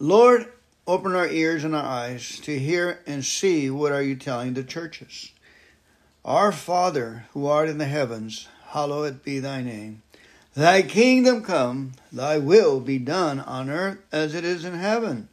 Lord, 0.00 0.52
open 0.88 1.14
our 1.14 1.28
ears 1.28 1.62
and 1.62 1.72
our 1.72 1.84
eyes 1.84 2.40
to 2.40 2.58
hear 2.58 2.98
and 3.06 3.24
see 3.24 3.70
what 3.70 3.92
are 3.92 4.02
you 4.02 4.16
telling 4.16 4.54
the 4.54 4.64
churches. 4.64 5.30
Our 6.28 6.52
Father, 6.52 7.24
who 7.32 7.46
art 7.46 7.70
in 7.70 7.78
the 7.78 7.86
heavens, 7.86 8.48
hallowed 8.66 9.24
be 9.24 9.38
thy 9.38 9.62
name. 9.62 10.02
Thy 10.52 10.82
kingdom 10.82 11.42
come, 11.42 11.92
thy 12.12 12.36
will 12.36 12.80
be 12.80 12.98
done 12.98 13.40
on 13.40 13.70
earth 13.70 13.96
as 14.12 14.34
it 14.34 14.44
is 14.44 14.62
in 14.62 14.74
heaven. 14.74 15.30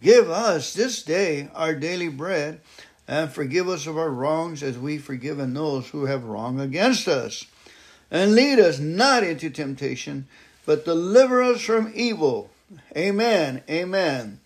Give 0.00 0.30
us 0.30 0.72
this 0.72 1.02
day 1.02 1.50
our 1.56 1.74
daily 1.74 2.06
bread, 2.08 2.60
and 3.08 3.32
forgive 3.32 3.68
us 3.68 3.88
of 3.88 3.98
our 3.98 4.10
wrongs 4.10 4.62
as 4.62 4.78
we 4.78 4.96
forgive 4.98 5.38
those 5.38 5.88
who 5.88 6.04
have 6.04 6.22
wronged 6.22 6.60
against 6.60 7.08
us. 7.08 7.44
And 8.08 8.36
lead 8.36 8.60
us 8.60 8.78
not 8.78 9.24
into 9.24 9.50
temptation, 9.50 10.28
but 10.64 10.84
deliver 10.84 11.42
us 11.42 11.62
from 11.62 11.90
evil. 11.96 12.48
Amen. 12.96 13.64
Amen. 13.68 14.38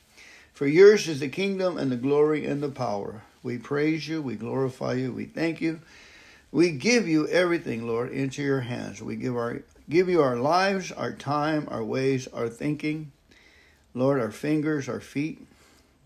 For 0.54 0.66
yours 0.66 1.06
is 1.06 1.20
the 1.20 1.28
kingdom 1.28 1.76
and 1.76 1.92
the 1.92 1.96
glory 1.96 2.46
and 2.46 2.62
the 2.62 2.70
power 2.70 3.20
we 3.42 3.58
praise 3.58 4.06
you. 4.06 4.22
We 4.22 4.36
glorify 4.36 4.94
you. 4.94 5.12
We 5.12 5.24
thank 5.24 5.60
you. 5.60 5.80
We 6.50 6.70
give 6.70 7.08
you 7.08 7.26
everything, 7.28 7.86
Lord, 7.86 8.12
into 8.12 8.42
your 8.42 8.60
hands. 8.60 9.02
We 9.02 9.16
give 9.16 9.36
our 9.36 9.62
give 9.88 10.08
you 10.08 10.22
our 10.22 10.36
lives, 10.36 10.92
our 10.92 11.12
time, 11.12 11.66
our 11.70 11.82
ways, 11.82 12.28
our 12.28 12.48
thinking. 12.48 13.12
Lord, 13.94 14.20
our 14.20 14.30
fingers, 14.30 14.88
our 14.88 15.00
feet. 15.00 15.46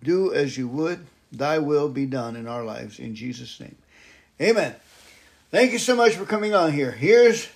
Do 0.03 0.33
as 0.33 0.57
you 0.57 0.68
would. 0.68 1.07
Thy 1.33 1.59
will 1.59 1.88
be 1.88 2.07
done 2.07 2.37
in 2.37 2.46
our 2.46 2.64
lives. 2.64 2.99
In 2.99 3.14
Jesus' 3.14 3.61
name. 3.61 3.77
Amen. 4.40 4.75
Thank 5.51 5.72
you 5.72 5.79
so 5.79 5.94
much 5.94 6.14
for 6.14 6.25
coming 6.25 6.55
on 6.55 6.72
here. 6.72 6.92
Here's 6.92 7.49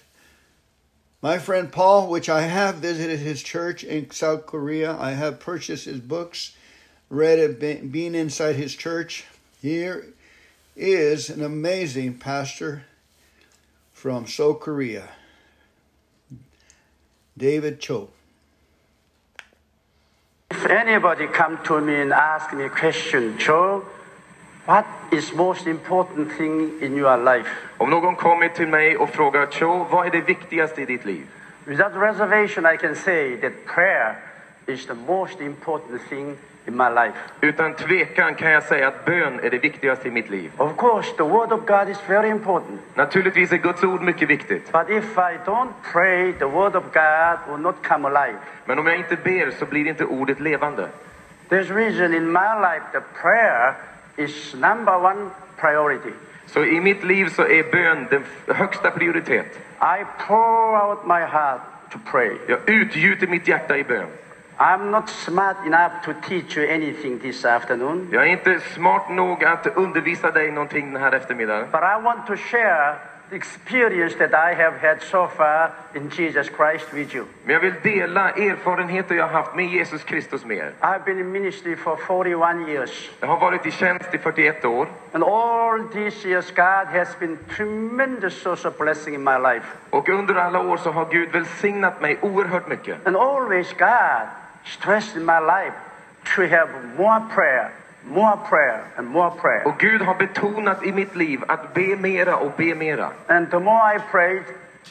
my 1.23 1.39
friend 1.39 1.71
Paul, 1.71 2.09
which 2.09 2.29
I 2.29 2.43
have 2.43 2.77
visited 2.77 3.19
his 3.19 3.43
church 3.43 3.85
in 3.85 4.11
South 4.11 4.47
Korea. 4.47 4.97
I 4.99 5.13
have 5.13 5.41
purchased 5.41 5.85
his 5.85 6.01
books, 6.01 6.57
read 7.09 7.39
it, 7.39 7.93
being 7.93 8.15
inside 8.15 8.57
his 8.57 8.75
church. 8.75 9.25
Here 9.63 10.07
is 10.75 11.29
an 11.29 11.43
amazing 11.43 12.15
pastor 12.15 12.85
from 13.93 14.27
Seoul, 14.27 14.55
Korea, 14.55 15.05
David 17.37 17.79
Cho. 17.79 18.09
If 20.51 20.65
anybody 20.65 21.27
come 21.27 21.59
to 21.65 21.79
me 21.83 22.01
and 22.01 22.11
ask 22.11 22.55
me 22.55 22.65
a 22.65 22.71
question, 22.71 23.37
Cho, 23.37 23.85
what 24.65 24.87
is 25.13 25.31
most 25.35 25.67
important 25.67 26.33
thing 26.33 26.81
in 26.81 26.97
your 26.97 27.19
life? 27.19 27.49
Om 27.79 27.91
någon 27.91 28.17
kommer 28.17 28.49
till 28.49 28.69
mig 28.69 28.97
och 28.97 29.11
frågar 29.11 29.47
Cho, 29.47 29.85
vad 29.91 30.07
är 30.07 30.11
det 30.11 30.21
viktigaste 30.21 30.83
i 30.83 30.85
ditt 30.87 31.05
liv? 31.05 31.27
Without 31.67 31.95
reservation 31.95 32.65
I 32.65 32.77
can 32.79 32.95
say 32.95 33.37
that 33.37 33.53
prayer 33.67 34.17
is 34.67 34.87
the 34.87 34.95
most 34.95 35.41
important 35.41 36.01
thing 36.09 36.39
in 36.67 36.77
my 36.77 36.89
life. 36.89 37.19
Utan 37.41 37.75
tvekan 37.75 38.35
kan 38.35 38.51
jag 38.51 38.63
säga 38.63 38.89
att 38.89 39.05
bön 39.05 39.41
är 39.43 39.51
det 39.51 39.59
viktigaste 39.59 40.09
i 40.09 40.11
mitt 40.11 40.31
liv. 40.31 40.53
Of 40.57 40.77
course, 40.77 41.17
the 41.17 41.23
Word 41.23 41.53
of 41.53 41.67
God 41.67 41.89
is 41.89 41.99
very 42.09 42.29
important. 42.29 42.81
Naturligtvis 42.95 43.53
är 43.53 43.57
Guds 43.57 43.85
ord 43.85 44.03
mycket 44.03 44.31
viktigt. 44.31 44.73
But 44.73 44.91
if 44.91 45.19
I 45.19 45.39
don't 45.47 45.73
pray, 45.93 46.33
the 46.33 46.45
Word 46.45 46.77
of 46.77 46.85
God 46.93 47.39
will 47.49 47.63
not 47.63 47.77
come 47.83 48.09
alive. 48.09 48.39
Men 48.65 48.79
om 48.79 48.87
jag 48.87 48.97
inte 48.97 49.17
ber 49.17 49.51
så 49.59 49.67
blir 49.67 49.87
inte 49.87 50.05
ordet 50.05 50.41
levande. 50.41 50.89
There's 51.49 51.75
reason 51.75 52.15
in 52.15 52.33
my 52.33 52.55
life 52.61 52.85
the 52.93 53.01
prayer 53.23 53.75
is 54.17 54.55
number 54.55 54.97
one 54.97 55.31
priority. 55.57 56.13
Så 56.47 56.65
i 56.65 56.81
mitt 56.81 57.05
liv 57.05 57.29
så 57.29 57.43
är 57.43 57.73
bön 57.73 58.07
den 58.11 58.25
högsta 58.47 58.91
prioritet. 58.91 59.47
I 59.81 60.05
pour 60.27 60.89
out 60.89 61.07
my 61.07 61.21
heart 61.21 61.61
to 61.93 61.99
pray. 62.11 62.37
Jag 62.49 62.59
utgjuter 62.67 63.27
mitt 63.27 63.49
hjärta 63.49 63.79
i 63.79 63.85
bön. 63.85 64.07
I'm 64.61 64.91
not 64.91 65.09
smart 65.09 65.57
enough 65.67 65.93
to 66.05 66.13
teach 66.29 66.57
you 66.57 66.71
anything 66.75 67.19
this 67.19 67.45
afternoon, 67.45 68.09
Jag 68.13 68.23
är 68.23 68.27
inte 68.27 68.61
smart 68.61 69.09
nog 69.11 69.45
att 69.45 69.67
undervisa 69.77 70.31
dig 70.31 70.51
någonting 70.51 70.93
den 70.93 71.03
här 71.03 71.13
eftermiddagen. 71.13 71.67
but 71.73 71.81
I 71.83 72.03
want 72.03 72.27
to 72.27 72.37
share 72.37 72.95
the 73.31 73.37
experience 73.37 74.19
that 74.19 74.31
I 74.33 74.55
have 74.63 74.79
had 74.89 75.03
so 75.03 75.29
far 75.29 75.71
in 75.95 76.09
Jesus 76.11 76.49
Christ 76.57 76.93
with 76.95 77.15
you. 77.17 77.25
Men 77.45 77.53
jag 77.55 77.61
vill 77.61 77.75
dela 77.83 78.31
erfarenheter 78.31 79.15
jag 79.15 79.25
har 79.25 79.33
haft 79.33 79.55
med 79.55 79.67
Jesus 79.67 80.05
Kristus 80.05 80.45
med 80.45 80.57
er. 80.57 80.73
I've 80.81 81.05
been 81.05 81.19
in 81.19 81.33
ministry 81.33 81.77
for 81.77 81.97
41 81.97 82.69
years, 82.69 83.11
Jag 83.21 83.29
har 83.29 83.41
varit 83.41 83.67
i 83.67 83.71
tjänst 83.71 84.15
i 84.15 84.19
41 84.19 84.65
år. 84.65 84.87
and 85.13 85.25
all 85.25 85.89
these 85.93 86.29
years, 86.29 86.51
God 86.51 86.87
has 86.99 87.19
been 87.19 87.39
tremendous 87.57 88.43
source 88.43 88.69
of 88.69 88.79
blessing 88.79 89.15
in 89.15 89.25
my 89.25 89.39
life. 89.55 89.67
Och 89.91 90.09
under 90.09 90.35
alla 90.35 90.61
år 90.61 90.77
så 90.77 90.91
har 90.91 91.05
Gud 91.11 91.29
välsignat 91.33 92.01
mig 92.01 92.19
oerhört 92.23 92.69
mycket. 92.69 93.07
And 93.07 93.17
always 93.17 93.73
God 93.73 94.29
stressed 94.79 95.17
in 95.17 95.25
my 95.25 95.39
life 95.39 95.75
to 96.35 96.43
have 96.47 96.69
more 96.97 97.21
prayer, 97.35 97.73
more 98.05 98.37
prayer, 98.37 98.85
and 98.97 99.09
more 99.09 99.31
prayer. 99.31 99.67
Och 99.67 99.79
Gud 99.79 100.03
har 100.03 100.15
betonat 100.15 100.83
i 100.83 100.93
mitt 100.93 101.17
liv 101.17 101.41
att 101.49 101.75
be 101.75 101.97
mera 101.97 102.37
och 102.37 102.53
be 102.57 102.75
mera. 102.75 103.11
And 103.27 103.51
the 103.51 103.59
more 103.59 103.97
I 103.97 103.99
prayed, 104.11 104.45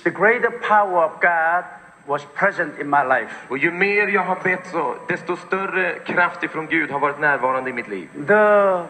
the 0.04 0.10
greater 0.10 0.52
power 0.52 1.06
of 1.06 1.22
God 1.22 1.64
was 2.06 2.26
present 2.36 2.80
in 2.80 2.90
my 2.90 3.04
life. 3.04 3.34
Och 3.48 3.58
ju 3.58 3.72
mer 3.72 4.08
jag 4.08 4.22
har 4.22 4.38
bett 4.44 4.68
så, 4.72 4.96
desto 5.08 5.38
större 5.38 6.00
kraft 6.00 6.44
ifrån 6.44 6.68
Gud 6.68 6.92
har 6.92 7.00
varit 7.00 7.20
närvarande 7.20 7.70
i 7.70 7.74
mitt 7.74 7.88
liv. 7.88 8.10
The 8.28 8.84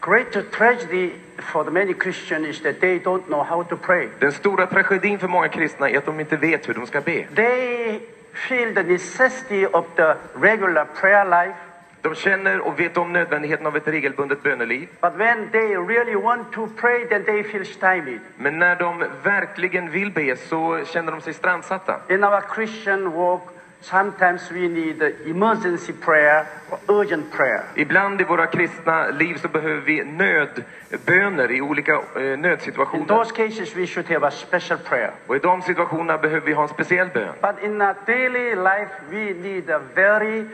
greater 0.00 0.42
tragedy 0.42 1.12
for 1.38 1.64
the 1.64 1.70
many 1.70 1.94
Christians 1.94 2.46
is 2.46 2.62
that 2.62 2.80
they 2.80 2.98
don't 2.98 3.26
know 3.26 3.44
how 3.44 3.62
to 3.62 3.76
pray. 3.76 4.08
Den 4.18 4.32
stora 4.32 4.66
tragedin 4.66 5.18
för 5.18 5.28
många 5.28 5.48
kristna 5.48 5.90
är 5.90 5.98
att 5.98 6.06
de 6.06 6.20
inte 6.20 6.36
vet 6.36 6.68
hur 6.68 6.74
de 6.74 6.86
ska 6.86 7.00
be. 7.00 7.26
They 7.34 8.00
feel 8.32 8.74
the 8.74 8.82
necessity 8.82 9.66
of 9.66 9.84
the 9.96 10.14
regular 10.34 10.84
prayer 11.00 11.24
life, 11.24 11.56
De 12.02 12.14
känner 12.14 12.60
och 12.60 12.80
vet 12.80 12.96
om 12.96 13.12
nödvändigheten 13.12 13.66
av 13.66 13.76
ett 13.76 13.88
regelbundet 13.88 14.42
böneliv. 14.42 14.88
but 15.00 15.14
when 15.16 15.50
they 15.50 15.76
really 15.76 16.14
want 16.16 16.52
to 16.52 16.66
pray, 16.76 17.04
then 17.08 17.24
they 17.24 17.42
feel 17.42 17.64
stymied. 17.66 18.20
Men 18.36 18.58
när 18.58 18.76
de 18.76 19.04
verkligen 19.22 19.90
vill 19.90 20.10
be 20.12 20.36
så 20.36 20.84
känner 20.84 21.12
de 21.12 21.20
sig 21.20 21.34
strandsatta. 21.34 22.00
In 22.08 22.24
our 22.24 22.42
Christian 22.54 23.12
walk, 23.12 23.42
sometimes 23.80 24.50
we 24.50 24.68
need 24.68 25.02
emergency 25.26 25.92
prayer 25.92 26.46
or 26.70 26.78
urgent 27.02 27.32
prayer. 27.32 27.64
Ibland 27.74 28.20
i 28.20 28.24
våra 28.24 28.46
kristna 28.46 29.06
liv 29.10 29.34
så 29.34 29.48
behöver 29.48 29.80
vi 29.80 30.04
nödböner 30.04 31.50
i 31.50 31.60
olika 31.60 31.94
eh, 32.16 32.22
In 32.22 32.40
nödsituationer. 32.40 33.06
those 33.06 33.32
cases, 33.32 33.76
we 33.76 33.86
should 33.86 34.08
have 34.08 34.26
a 34.26 34.30
special 34.30 34.78
prayer. 34.78 35.10
Och 35.26 35.36
i 35.36 35.38
de 35.38 35.62
situationerna 35.62 36.18
behöver 36.18 36.46
vi 36.46 36.52
ha 36.52 36.62
en 36.62 36.68
speciell 36.68 37.08
bön. 37.14 37.34
But 37.40 37.62
in 37.64 37.82
our 37.82 37.94
daily 38.06 38.54
life, 38.54 38.90
we 39.10 39.34
need 39.48 39.70
a 39.70 39.80
very 39.94 40.44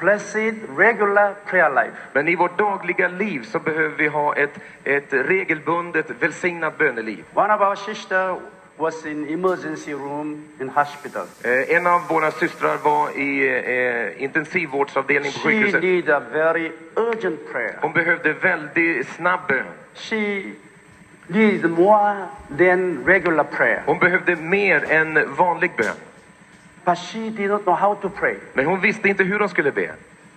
blessed, 0.00 0.54
regular 0.76 1.34
prayer 1.46 1.70
life. 1.84 1.96
Men 2.12 2.28
i 2.28 2.36
vårt 2.36 2.58
dagliga 2.58 3.08
liv 3.08 3.42
så 3.42 3.58
behöver 3.58 3.96
vi 3.96 4.06
ha 4.08 4.34
ett, 4.34 4.58
ett 4.84 5.12
regelbundet 5.12 6.10
välsignat 6.20 6.78
böneliv. 6.78 7.24
One 7.34 7.54
of 7.54 7.60
our 7.60 7.74
sisters 7.74 8.38
was 8.78 9.04
in 9.06 9.28
emergency 9.28 9.92
room 9.92 10.44
in 10.60 10.68
hospital. 10.68 11.26
Eh, 11.44 11.76
En 11.76 11.86
av 11.86 12.00
våra 12.08 12.30
systrar 12.30 12.76
var 12.76 13.10
i 13.18 13.48
eh, 14.16 14.22
intensivvårdsavdelning 14.22 15.32
på 15.32 15.38
She 15.38 15.48
sjukhuset. 15.48 15.82
need 15.82 16.08
a 16.10 16.20
very 16.32 16.72
urgent 16.96 17.52
prayer. 17.52 17.74
Hon 17.82 17.92
behövde 17.92 18.32
väldigt 18.32 19.08
snabb 19.08 19.40
bön. 19.48 19.64
She 19.94 20.42
need 21.26 21.70
more 21.70 22.16
than 22.58 23.04
regular 23.06 23.44
prayer. 23.44 23.82
Hon 23.86 23.98
behövde 23.98 24.36
mer 24.36 24.84
än 24.92 25.34
vanlig 25.36 25.70
bön. 25.76 25.94
But 26.84 26.98
she 26.98 27.18
did 27.30 27.50
not 27.50 27.62
know 27.62 27.74
how 27.76 27.94
to 27.94 28.08
pray. 28.08 28.34
Men 28.54 28.66
hon 28.66 28.80
visste 28.80 29.08
inte 29.08 29.24
hur 29.24 29.38
hon 29.38 29.48
skulle 29.48 29.72
be. 29.72 29.90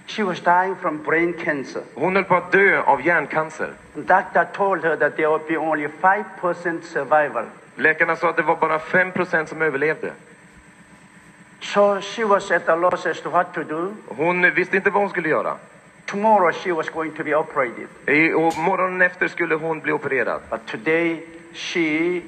She 0.07 0.23
was 0.23 0.39
dying 0.41 0.75
from 0.81 1.03
brain 1.03 1.33
cancer. 1.33 1.81
Hon 1.95 2.15
höll 2.15 2.23
på 2.25 2.35
att 2.35 2.51
dö 2.51 2.81
av 2.81 3.01
hjärncancer. 3.05 3.69
The 3.95 4.01
doctor 4.01 4.43
told 4.53 4.83
her 4.83 4.95
that 4.95 5.15
there 5.15 5.27
would 5.27 5.47
be 5.47 5.57
only 5.57 5.87
5% 6.01 6.81
survival. 6.83 7.45
Läkarna 7.81 8.15
sa 8.15 8.29
att 8.29 8.35
det 8.37 8.41
var 8.43 8.55
bara 8.55 8.77
5% 8.79 9.45
som 9.45 9.61
överlevde. 9.61 10.11
So 11.61 12.01
she 12.01 12.25
was 12.25 12.51
at 12.51 12.69
a 12.69 12.75
loss 12.75 13.05
as 13.05 13.21
to 13.21 13.29
what 13.29 13.53
to 13.53 13.63
do. 13.63 13.93
Hon 14.07 14.41
visste 14.53 14.75
inte 14.77 14.89
vad 14.89 15.01
hon 15.01 15.09
skulle 15.09 15.29
göra. 15.29 15.55
Tomorrow 16.05 16.51
she 16.51 16.71
was 16.73 16.89
going 16.89 17.11
to 17.11 17.23
be 17.23 17.35
operated. 17.35 17.87
I- 18.07 18.33
Och 18.33 18.57
morgonen 18.57 19.01
efter 19.01 19.27
skulle 19.27 19.55
hon 19.55 19.79
bli 19.79 19.91
opererad. 19.91 20.41
But 20.49 20.65
today 20.65 21.23
she 21.53 22.21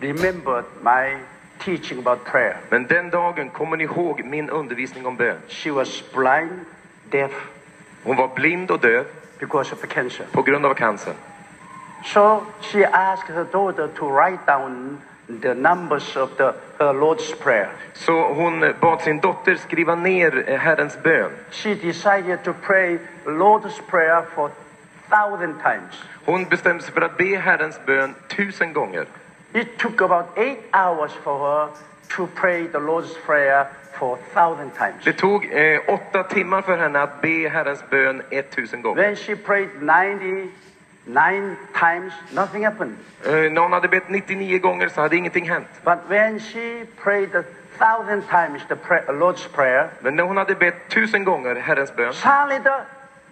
remembered 0.00 0.64
my 0.82 1.16
teaching 1.58 1.98
about 1.98 2.24
prayer. 2.24 2.56
Men 2.70 2.86
den 2.86 3.10
dagen 3.10 3.50
kommer 3.50 3.76
ni 3.76 3.84
ihåg 3.84 4.24
min 4.24 4.50
undervisning 4.50 5.06
om 5.06 5.16
bön. 5.16 5.36
She 5.48 5.70
was 5.70 6.02
blind, 6.14 6.60
deaf 7.10 7.30
Hon 8.04 8.16
var 8.16 8.28
blind 8.34 8.70
och 8.70 8.80
döv 8.80 9.04
because 9.38 9.74
of 9.74 9.80
the 9.80 9.86
cancer. 9.86 10.26
på 10.32 10.42
grund 10.42 10.66
av 10.66 10.74
cancern. 10.74 11.14
So 12.04 12.46
she 12.60 12.84
asked 12.84 13.28
her 13.28 13.44
daughter 13.44 13.88
to 13.88 14.06
write 14.06 14.46
down 14.46 15.00
the 15.28 15.54
numbers 15.54 16.16
of 16.16 16.36
the, 16.36 16.54
her 16.78 16.92
Lord's 16.92 17.32
Prayer. 17.32 17.70
Så 17.94 18.34
hon 18.34 18.60
bad 18.80 19.02
sin 19.02 19.20
dotter 19.20 19.56
skriva 19.56 19.94
ner 19.94 20.44
eh, 20.46 20.58
Herrens 20.60 20.96
bön. 20.96 21.30
She 21.50 21.74
decided 21.74 22.44
to 22.44 22.52
pray 22.52 22.98
Lord's 23.26 23.80
Prayer 23.88 24.22
for 24.34 24.50
thousand 25.10 25.54
times. 25.62 25.94
Hon 26.26 26.44
bestämde 26.44 26.82
sig 26.82 26.94
för 26.94 27.00
att 27.00 27.16
be 27.16 27.36
Herrens 27.36 27.80
bön 27.86 28.14
tusen 28.28 28.72
gånger. 28.72 29.06
It 29.52 29.78
took 29.78 30.00
about 30.00 30.26
eight 30.38 30.62
hours 30.72 31.12
for 31.24 31.38
her 31.38 31.68
to 32.16 32.26
pray 32.34 32.66
the 32.66 32.78
Lord's 32.78 33.14
Prayer 33.26 33.66
for 33.98 34.18
thousand 34.34 34.70
times. 34.70 35.04
Det 35.04 35.12
tog 35.12 35.44
eh, 35.44 35.80
åtta 35.88 36.22
timmar 36.22 36.62
för 36.62 36.76
henne 36.76 37.00
att 37.02 37.20
be 37.22 37.48
Herrens 37.48 37.90
bön 37.90 38.22
1000 38.30 38.82
gånger. 38.82 39.02
When 39.02 39.16
she 39.16 39.36
prayed 39.36 39.82
99 41.08 41.56
times, 41.74 42.12
nothing 42.32 42.64
happened. 42.64 42.96
Eh, 43.24 43.30
när 43.52 43.60
hon 43.60 43.72
hade 43.72 43.88
bett 43.88 44.08
99 44.08 44.58
gånger 44.58 44.88
så 44.88 45.00
hade 45.00 45.16
ingenting 45.16 45.48
hänt. 45.50 45.68
But 45.84 45.98
when 46.08 46.40
she 46.40 46.84
prayed 47.02 47.34
a 47.34 47.42
thousand 47.78 48.22
times 48.28 48.62
the 48.68 48.76
pray, 48.76 49.00
Lord's 49.08 49.48
Prayer, 49.48 49.88
Men 50.00 50.16
när 50.16 50.22
hon 50.24 50.36
hade 50.36 50.54
bett 50.54 50.88
tusen 50.88 51.24
gånger 51.24 51.54
Herrens 51.54 51.96
bön, 51.96 52.12
suddenly 52.12 52.58
the 52.58 52.84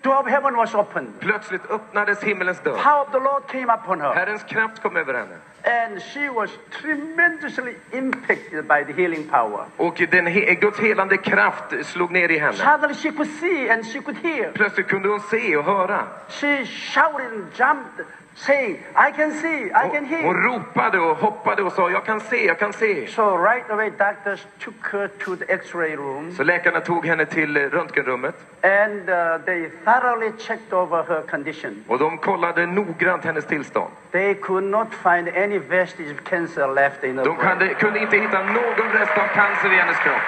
door 0.03 0.21
of 0.21 0.27
heaven 0.29 0.57
was 0.57 0.75
opened. 0.75 1.21
plötsligt 1.21 1.71
öppnades 1.71 2.23
himmelens 2.23 2.61
dörr. 2.61 2.83
Power 2.83 3.01
of 3.03 3.11
the 3.13 3.19
Lord 3.19 3.43
came 3.47 3.75
upon 3.75 4.01
her. 4.01 4.15
Herrens 4.15 4.43
kraft 4.43 4.83
kom 4.83 4.97
över 4.97 5.15
henne. 5.15 5.37
And 5.67 6.03
she 6.03 6.29
was 6.29 6.51
tremendously 6.71 7.75
impacted 7.93 8.69
by 8.69 8.85
the 8.85 8.93
healing 8.93 9.25
power. 9.29 9.65
Och 9.77 10.03
den 10.11 10.27
he 10.27 10.55
Guds 10.55 10.79
helande 10.79 11.17
kraft 11.17 11.87
slog 11.87 12.11
ner 12.11 12.31
i 12.31 12.39
henne. 12.39 12.57
Suddenly 12.57 12.95
she 12.95 13.11
could 13.11 13.31
see 13.41 13.69
and 13.69 13.87
she 13.87 14.01
could 14.01 14.17
hear. 14.19 14.53
Plötsligt 14.53 14.87
kunde 14.89 15.09
hon 15.09 15.21
se 15.21 15.57
och 15.57 15.65
höra. 15.65 16.07
She 16.29 16.65
shouted 16.67 17.27
and 17.33 17.45
jumped, 17.59 18.05
saying, 18.35 18.75
I 19.09 19.13
can 19.17 19.33
see, 19.33 19.65
I 19.67 19.89
can 19.95 20.05
hear. 20.05 20.23
hon 20.23 20.43
ropade 20.43 20.99
och 20.99 21.17
hoppade 21.17 21.63
och 21.63 21.73
sa 21.73 21.91
jag 21.91 22.05
kan 22.05 22.21
se, 22.21 22.45
jag 22.47 22.59
kan 22.59 22.73
se. 22.73 23.07
So 23.07 23.37
right 23.37 23.71
away 23.71 23.91
doctors 23.91 24.47
took 24.59 24.93
her 24.93 25.09
to 25.09 25.37
the 25.37 25.53
x-ray 25.53 25.97
room 25.97 26.35
Så 26.37 26.45
läkarna 26.45 26.81
tog 26.81 27.07
henne 27.07 27.25
till 27.27 27.57
eh, 27.57 27.61
röntgenrummet 27.61 28.35
and 28.63 29.09
uh, 29.09 29.39
they 29.47 29.69
thoroughly 29.85 30.33
checked 30.39 30.73
over 30.73 31.03
her 31.03 31.23
condition. 31.23 31.85
och 31.89 31.99
de 31.99 32.19
kollade 32.19 32.67
noggrant 32.67 33.25
hennes 33.25 33.47
tillstånd. 33.47 33.91
They 34.13 34.35
could 34.35 34.65
not 34.65 34.89
find 34.95 35.29
any 35.29 35.56
vestige 35.59 36.11
of 36.13 36.25
cancer 36.25 36.67
left 36.75 37.05
in 37.05 37.19
her 37.19 37.25
De 37.25 37.37
kunde, 37.37 37.75
kunde 37.75 37.99
inte 37.99 38.17
hitta 38.17 38.43
någon 38.43 38.93
rest 38.93 39.13
av 39.19 39.27
cancer 39.35 39.73
i 39.73 39.77
hennes 39.77 39.99
kropp. 39.99 40.23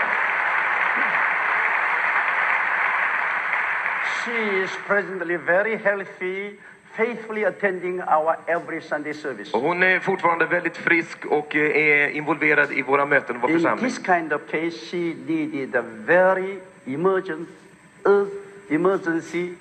She 4.24 4.62
is 4.62 4.70
presently 4.86 5.36
very 5.36 5.76
healthy, 5.76 6.56
faithfully 6.96 7.44
attending 7.44 8.00
our 8.02 8.36
every 8.46 8.80
Sunday 8.80 9.14
service. 9.14 9.54
Och 9.54 9.60
hon 9.60 9.82
är 9.82 10.00
fortfarande 10.00 10.46
väldigt 10.46 10.76
frisk 10.76 11.24
och 11.24 11.56
eh, 11.56 11.76
är 11.76 12.08
involverad 12.08 12.72
i 12.72 12.82
våra 12.82 13.06
möten 13.06 13.36
och 13.36 13.42
vår 13.42 13.50
In 13.50 13.56
församling. 13.56 13.84
this 13.88 13.98
kind 14.06 14.32
of 14.32 14.40
case, 14.50 14.70
she 14.90 15.14
needed 15.26 15.76
a 15.76 15.82
very 16.06 16.58
emergent, 16.86 17.48
uh, 18.06 18.26
emergency. 18.70 19.54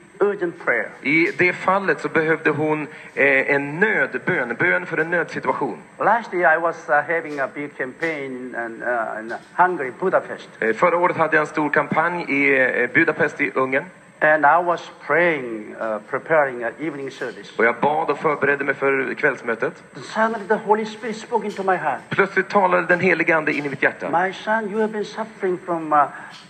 I 1.01 1.31
det 1.37 1.53
fallet 1.53 2.01
så 2.01 2.09
behövde 2.09 2.49
hon 2.49 2.87
eh, 3.15 3.55
en 3.55 3.79
nödbön, 3.79 4.55
bön 4.59 4.85
för 4.85 4.97
en 4.97 5.09
nödsituation. 5.09 5.77
Last 5.99 6.33
year 6.33 6.57
I 6.57 6.61
was 6.61 6.89
uh, 6.89 6.95
having 6.95 7.39
a 7.39 7.47
big 7.53 7.77
campaign 7.77 8.31
in, 8.31 8.55
uh, 8.83 9.19
in 9.19 9.33
Hungary, 9.55 9.91
Budapest, 9.99 10.49
Eh, 10.59 10.73
förra 10.73 10.97
året 10.97 11.17
hade 11.17 11.35
jag 11.35 11.41
en 11.41 11.47
stor 11.47 11.69
kampanj 11.69 12.25
i 12.29 12.59
eh, 12.83 12.89
Budapest 12.93 13.41
i 13.41 13.51
Ungern. 13.55 13.85
and 14.19 14.45
I 14.45 14.57
was 14.57 14.81
praying, 15.07 15.75
uh, 15.75 15.99
preparing 16.09 16.63
an 16.63 16.73
evening 16.79 17.11
service. 17.11 17.53
Och 17.59 17.65
jag 17.65 17.75
bad 17.81 18.09
och 18.09 18.17
förberedde 18.17 18.63
mig 18.63 18.75
för 18.75 19.13
kvällsmötet. 19.13 19.83
Suddenly 19.95 20.47
the 20.47 20.55
Holy 20.55 20.85
Spirit 20.85 21.17
spoke 21.17 21.45
into 21.45 21.63
my 21.63 21.75
heart. 21.75 22.01
Plötsligt 22.09 22.49
talade 22.49 22.87
den 22.87 22.99
helige 22.99 23.37
Ande 23.37 23.51
in 23.53 23.65
i 23.65 23.69
mitt 23.69 23.83
hjärta. 23.83 24.25
My 24.25 24.33
son, 24.33 24.69
you 24.71 24.81
have 24.81 24.93
been 24.93 25.05
suffering 25.05 25.57
from 25.65 25.93
uh, 25.93 25.99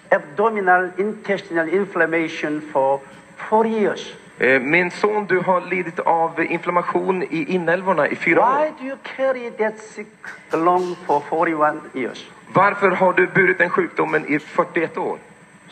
abdominal 0.10 0.90
intestinal 0.98 1.70
inflammation 1.70 2.62
for 2.74 3.00
40 3.38 3.70
years. 3.70 4.14
Eh, 4.40 4.62
Min 4.62 4.92
son, 4.92 5.26
du 5.26 5.40
har 5.40 5.62
lidit 5.62 6.00
av 6.00 6.44
inflammation 6.44 7.24
i 7.24 7.46
inälvorna 7.54 8.08
i 8.08 8.16
fyra 8.16 8.42
Why 8.42 8.68
år. 8.68 8.74
do 8.80 8.86
you 8.86 8.98
carry 9.18 9.50
that 9.52 9.80
sick 9.80 10.08
along 10.52 10.96
for 11.06 11.20
41 11.30 11.76
years? 11.94 12.26
Varför 12.54 12.92
har 12.92 13.14
du 13.14 13.28
burit 13.28 13.58
den 13.58 13.70
sjukdomen 13.70 14.26
i 14.28 14.40
41 14.40 14.98
år? 14.98 15.18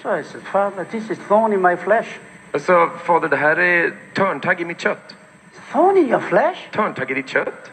So 0.01 0.17
I 0.17 0.23
said, 0.23 0.41
Father, 0.43 0.83
this 0.83 1.11
is 1.11 1.17
thorn 1.27 1.53
in 1.53 1.61
my 1.61 1.75
flesh. 1.75 2.09
Sa, 2.59 2.89
fader, 3.03 3.27
det 3.29 3.37
här 3.37 3.59
är 3.59 3.91
törntagg 4.13 4.61
i 4.61 4.65
mitt 4.65 4.79
kött. 4.79 5.15
Thorn 5.71 5.97
in 5.97 6.09
your 6.09 6.19
flesh? 6.21 6.71
Törntagg 6.71 7.11
i 7.11 7.13
ditt 7.13 7.27
kött? 7.29 7.71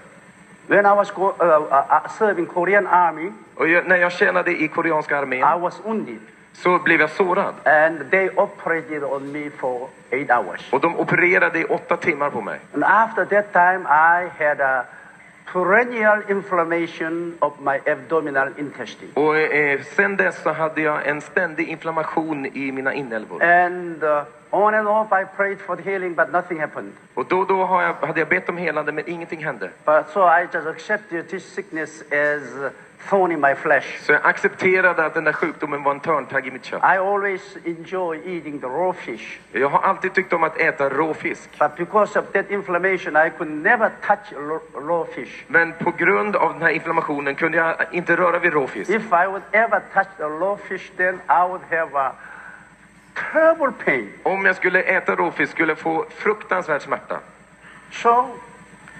When 0.66 0.86
I 0.86 0.94
was 0.96 1.10
go, 1.10 1.22
uh, 1.22 1.46
uh, 1.46 1.72
uh, 1.72 2.08
serving 2.18 2.46
Korean 2.46 2.86
army, 2.86 3.32
Och 3.54 3.68
jag, 3.68 3.86
när 3.88 3.96
jag 3.96 4.12
tjänade 4.12 4.62
i 4.62 4.68
koreanska 4.68 5.14
I 5.14 5.18
armén 5.18 5.60
was 5.60 5.80
wounded, 5.84 6.18
så 6.54 6.78
blev 6.78 7.00
jag 7.00 7.10
sårad. 7.10 7.54
and 7.64 8.10
they 8.10 8.28
operated 8.36 9.04
on 9.04 9.32
me 9.32 9.50
for 9.50 9.88
eight 10.10 10.30
hours. 10.30 10.68
Och 10.72 10.80
de 10.80 10.96
opererade 10.96 11.58
i 11.58 11.64
åtta 11.64 11.96
timmar 11.96 12.30
på 12.30 12.40
mig. 12.40 12.60
And 12.74 12.84
after 12.84 13.24
that 13.24 13.52
time, 13.52 13.86
I 13.88 14.44
had 14.44 14.60
a 14.60 14.84
perennial 15.52 16.22
inflammation 16.28 17.36
of 17.40 17.52
my 17.60 17.80
abdominal 17.92 18.48
intestine. 18.58 19.10
Och 19.14 19.36
eh, 19.36 19.80
sen 19.96 20.16
dess 20.16 20.42
så 20.42 20.52
hade 20.52 20.82
jag 20.82 21.06
en 21.06 21.20
ständig 21.20 21.68
inflammation 21.68 22.46
i 22.46 22.72
mina 22.72 22.94
inälvor. 22.94 23.42
And 23.42 24.04
uh, 24.04 24.22
on 24.50 24.74
and 24.74 24.88
off, 24.88 25.12
I 25.12 25.24
prayed 25.36 25.58
for 25.60 25.76
the 25.76 25.82
healing, 25.82 26.14
but 26.14 26.32
nothing 26.32 26.60
happened. 26.60 26.92
Och 27.14 27.26
då 27.28 27.38
och 27.38 27.46
då 27.46 27.64
har 27.64 27.82
jag, 27.82 27.94
hade 27.94 28.20
jag 28.20 28.28
bett 28.28 28.48
om 28.48 28.56
helande 28.56 28.92
men 28.92 29.08
ingenting 29.10 29.44
hände. 29.44 29.70
But 29.84 30.04
so 30.12 30.20
I 30.20 30.48
just 30.52 30.66
accepted 30.66 31.28
this 31.28 31.54
sickness 31.54 32.02
as 32.12 32.72
thorn 33.08 33.32
in 33.32 33.40
my 33.40 33.54
flesh. 33.54 33.86
Så 34.02 34.12
jag 34.12 34.20
accepterade 34.26 35.04
att 35.06 35.14
den 35.14 35.24
där 35.24 35.32
sjukdomen 35.32 35.82
var 35.82 35.92
en 35.92 36.00
törntagg 36.00 36.46
i 36.46 36.50
mitt 36.50 36.64
kött. 36.64 36.82
I 36.82 36.98
always 36.98 37.56
enjoy 37.64 38.16
eating 38.36 38.60
the 38.60 38.66
raw 38.66 38.92
fish, 39.00 39.38
Jag 39.52 39.68
har 39.68 39.80
alltid 39.80 40.14
tyckt 40.14 40.32
om 40.32 40.42
att 40.44 40.56
äta 40.56 40.88
rå 40.88 41.14
fisk. 41.14 41.50
but 41.58 41.76
because 41.76 42.18
of 42.18 42.24
that 42.32 42.50
inflammation, 42.50 43.16
I 43.26 43.30
could 43.38 43.50
never 43.50 43.90
touch 44.06 44.32
raw- 44.74 45.06
fish. 45.14 45.44
Men 45.46 45.72
på 45.72 45.90
grund 45.90 46.36
av 46.36 46.52
den 46.52 46.62
här 46.62 46.70
inflammationen 46.70 47.34
kunde 47.34 47.58
jag 47.58 47.74
inte 47.92 48.16
röra 48.16 48.38
vid 48.38 48.52
rå 48.52 48.66
fisk. 48.66 48.90
If 48.90 49.02
I 49.06 49.26
would 49.26 49.42
ever 49.52 49.80
touch 49.94 50.08
the 50.16 50.24
raw 50.24 50.56
fish, 50.68 50.90
then 50.96 51.14
I 51.14 51.48
would 51.48 51.62
have 51.70 51.98
a 51.98 52.12
terrible 53.32 53.72
pain. 53.84 54.12
Om 54.22 54.44
jag 54.46 54.56
skulle 54.56 54.82
äta 54.82 55.14
rå 55.14 55.30
fisk 55.30 55.52
skulle 55.52 55.70
jag 55.70 55.78
få 55.78 56.04
fruktansvärd 56.16 56.82
smärta. 56.82 57.18
So, 57.90 58.28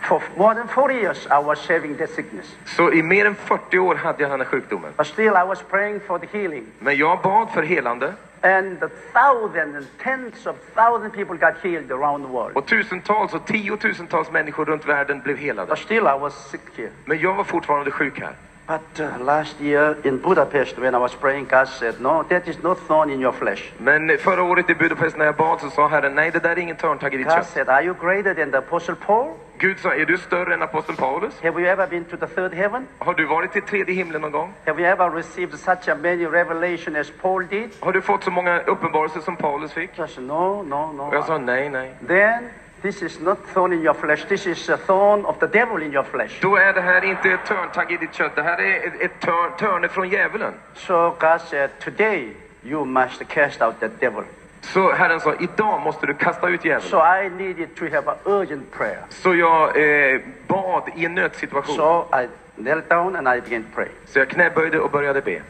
for 0.03 0.23
more 0.37 0.55
than 0.55 0.69
40 0.69 0.95
years, 0.95 1.27
I 1.27 1.45
was 1.45 1.69
having 1.69 1.97
that 1.97 2.11
sickness. 2.11 2.57
Så 2.65 2.93
i 2.93 3.03
mer 3.03 3.27
än 3.27 3.35
40 3.35 3.79
år 3.79 3.95
hade 3.95 4.23
jag 4.23 4.31
den 4.31 4.41
här 4.41 4.47
sjukdomen. 4.47 4.93
But 4.97 5.07
still, 5.07 5.27
I 5.27 5.45
was 5.47 5.63
praying 5.71 6.01
for 6.01 6.19
the 6.19 6.39
healing. 6.39 6.65
Men 6.79 6.97
jag 6.97 7.23
bad 7.23 7.51
för 7.51 7.63
helande 7.63 8.13
And 8.45 8.81
the 8.81 8.89
thousands 9.13 9.77
and 9.77 9.87
tens 10.03 10.47
of 10.47 10.57
thousands 10.75 11.15
people 11.15 11.37
got 11.37 11.55
healed 11.63 11.93
around 11.93 12.25
the 12.25 12.33
world. 12.33 12.57
och 12.57 12.67
tusentals 12.67 13.35
och 13.35 13.47
tiotusentals 13.47 14.31
människor 14.31 14.65
runt 14.65 14.87
världen 14.89 15.21
blev 15.21 15.37
helade. 15.37 15.69
But 15.69 15.79
still, 15.79 16.03
I 16.03 16.19
was 16.21 16.51
sick 16.51 16.61
here. 16.77 16.91
Men 17.05 17.19
jag 17.19 17.35
var 17.35 17.45
fortfarande 17.45 17.91
sjuk 17.91 18.21
här. 18.21 18.33
But 18.73 19.01
uh, 19.01 19.25
last 19.25 19.61
year 19.61 19.97
in 20.05 20.19
Budapest, 20.19 20.79
when 20.79 20.95
I 20.95 20.99
was 20.99 21.15
praying, 21.15 21.45
God 21.45 21.69
said, 21.69 22.01
No, 22.01 22.23
that 22.23 22.49
is 22.49 22.57
no 22.63 22.75
thorn 22.75 23.11
in 23.11 23.21
your 23.21 23.33
flesh. 23.33 23.63
Men 23.79 24.19
förra 24.19 24.43
året 24.43 24.71
i 24.71 24.75
Budapest 24.75 25.17
när 25.17 25.25
jag 25.25 25.37
bad 25.37 25.61
så 25.61 25.71
sa 25.71 25.89
Herren, 25.89 26.15
nej 26.15 26.31
det 26.31 26.39
där 26.39 26.51
är 26.51 26.59
ingen 26.59 26.77
törntagg 26.77 27.15
i 27.15 27.17
ditt 27.17 27.27
God 27.27 27.37
kött. 27.37 27.47
said, 27.47 27.69
Are 27.69 27.83
you 27.85 27.95
greater 28.01 28.35
than 28.35 28.51
the 28.51 28.59
Apostle 28.59 28.95
Paul? 28.95 29.33
Gud 29.59 29.79
sa, 29.79 29.95
är 29.95 30.07
du 30.07 30.19
större 30.19 30.55
än 30.55 30.63
aposteln 30.63 30.97
Paulus? 30.97 31.35
Have 31.43 31.61
you 31.61 31.71
ever 31.71 31.87
been 31.87 32.05
to 32.05 32.17
the 32.17 32.27
third 32.27 32.55
heaven? 32.55 32.87
Har 32.99 33.15
du 33.15 33.25
varit 33.25 33.57
i 33.57 33.61
tredje 33.61 33.95
himlen 33.95 34.21
någon 34.21 34.33
gång? 34.33 34.53
Have 34.67 34.83
you 34.83 34.93
ever 34.93 35.11
received 35.11 35.59
such 35.59 35.89
a 35.89 35.95
many 35.95 36.27
revelation 36.27 36.97
as 36.97 37.11
Paul 37.23 37.47
did? 37.47 37.71
Har 37.81 37.93
du 37.93 38.01
fått 38.03 38.25
så 38.25 38.31
många 38.31 38.61
uppenbarelser 38.61 39.21
som 39.21 39.37
Paulus 39.37 39.73
fick? 39.73 39.91
I 39.91 39.97
said, 39.97 40.23
No, 40.27 40.63
no, 40.63 41.03
Och 41.09 41.15
jag 41.15 41.25
sa 41.25 41.39
no. 41.39 41.45
nej, 41.45 41.69
nej. 41.71 41.95
Then 42.09 42.49
this 42.83 43.03
is 43.03 43.21
not 43.21 43.39
thorn 43.55 43.73
in 43.73 43.83
your 43.83 43.95
flesh. 43.95 44.25
This 44.29 44.47
is 44.47 44.69
a 44.69 44.77
thorn 44.77 45.25
of 45.25 45.39
the 45.39 45.47
devil 45.47 45.83
in 45.83 45.93
your 45.93 46.05
flesh. 46.05 46.41
Då 46.41 46.57
är 46.57 46.73
det 46.73 46.81
här 46.81 47.05
inte 47.05 47.31
ett 47.31 47.47
törntagg 47.47 47.93
i 47.93 47.97
ditt 47.97 48.15
kött, 48.15 48.37
det 48.37 48.43
här 48.43 48.61
är 48.61 48.87
ett, 48.87 49.01
ett 49.01 49.21
törn, 49.21 49.51
törne 49.59 49.89
från 49.89 50.09
djävulen. 50.09 50.53
So 50.75 51.11
God 51.21 51.41
said, 51.41 51.71
Today 51.85 52.37
you 52.65 52.85
must 52.85 53.29
cast 53.29 53.63
out 53.63 53.81
that 53.81 54.01
devil. 54.01 54.25
Så 54.61 54.93
Herren 54.93 55.21
sa, 55.21 55.35
idag 55.41 55.81
måste 55.81 56.07
du 56.07 56.15
kasta 56.15 56.49
ut 56.49 56.61
So 56.61 56.67
djävulen. 56.69 57.27
I 57.27 57.45
needed 57.45 57.75
to 57.77 57.85
have 57.85 58.11
an 58.11 58.17
urgent 58.25 58.73
prayer. 58.73 59.03
Så 59.09 59.35
jag 59.35 59.77
eh, 59.77 60.21
bad 60.47 60.83
i 60.97 61.05
en 61.05 61.15
nödsituation. 61.15 61.77
So 61.77 62.07
I 62.23 62.29
knelt 62.63 62.89
down 62.89 63.17
and 63.17 63.29
I 63.29 63.41
began 63.41 63.63
to 63.63 63.69
pray. 63.75 63.89
Så 64.07 64.19
jag 64.19 64.29
knäböjde 64.29 64.81
och 64.81 64.91
började 64.91 65.21
be. 65.21 65.43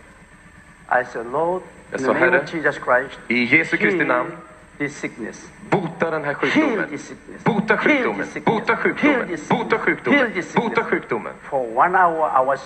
I 1.00 1.04
said, 1.12 1.26
Lord, 1.32 1.62
Jag 1.90 2.00
in 2.00 2.06
sa, 2.06 2.12
the 2.12 2.20
name 2.20 2.32
Herre, 2.32 2.42
of 2.42 2.54
Jesus 2.54 2.76
Christ, 2.84 3.18
I 3.28 3.44
Jesu 3.56 3.76
Kristi 3.76 4.04
namn, 4.04 4.36
this 4.78 4.96
sickness. 4.96 5.46
Bota 5.72 6.10
den 6.10 6.24
här 6.24 6.34
sjukdomen. 6.34 6.98
Bota 7.44 7.76
sjukdomen, 7.76 8.26
bota 8.44 8.76
sjukdomen, 8.76 9.38
bota 9.48 9.78
sjukdomen, 9.78 10.32
bota 10.54 10.84
sjukdomen. 10.84 11.32
For 11.50 11.76
one 11.76 11.96
hour, 11.96 12.30
I 12.42 12.46
was 12.46 12.60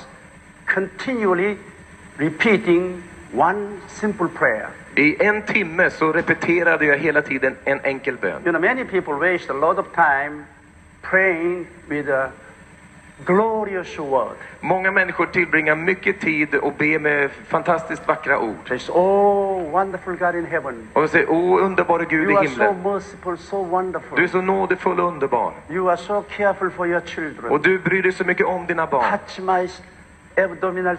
continually 0.75 1.57
repeating 2.17 3.03
one 3.33 3.81
simple 3.89 4.29
prayer. 4.29 4.71
I 4.97 5.17
en 5.21 5.43
timme 5.43 5.91
så 5.91 6.13
repeterade 6.13 6.87
jag 6.87 6.99
hela 6.99 7.23
tiden 7.23 7.57
en 7.65 7.81
enkel 7.81 8.17
bön. 8.17 8.43
You 8.45 8.53
know, 8.53 8.61
many 8.61 8.85
people 8.85 9.15
waste 9.15 9.53
a 9.53 9.57
lot 9.57 9.79
of 9.79 9.87
time 9.95 10.45
praying 11.03 11.67
with 11.89 12.09
a 12.09 12.31
glorious 13.25 13.99
word. 13.99 14.37
Många 14.61 14.91
människor 14.91 15.27
tillbringar 15.27 15.75
mycket 15.75 16.21
tid 16.21 16.55
och 16.55 16.73
ber 16.73 16.99
med 16.99 17.31
fantastiskt 17.49 18.09
vackra 18.09 18.39
ord. 18.39 18.69
Says, 18.69 18.89
Oh, 18.89 19.71
wonderful 19.71 20.17
God 20.17 20.35
in 20.35 20.47
heaven. 20.47 20.89
Och 20.93 21.03
de 21.03 21.09
säger, 21.09 21.31
åh 21.31 21.65
underbara 21.65 22.05
Gud 22.05 22.31
You 22.31 22.33
i 22.33 22.37
are 22.37 22.49
so 22.49 22.63
himlen. 22.63 22.83
merciful, 22.83 23.39
so 23.39 23.63
wonderful. 23.65 24.19
Du 24.19 24.25
är 24.25 24.29
så 24.29 24.41
nådefull 24.41 25.01
och 25.01 25.09
underbar. 25.09 25.53
You 25.71 25.89
are 25.91 25.97
so 25.97 26.23
careful 26.23 26.71
for 26.71 26.87
your 26.87 27.01
children. 27.01 27.53
Och 27.53 27.61
du 27.61 27.79
bryr 27.79 28.03
dig 28.03 28.13
så 28.13 28.25
mycket 28.25 28.47
om 28.47 28.67
dina 28.67 28.87
barn. 28.87 29.05
touch 29.11 29.41
my 29.41 29.69
abdominal 30.45 30.97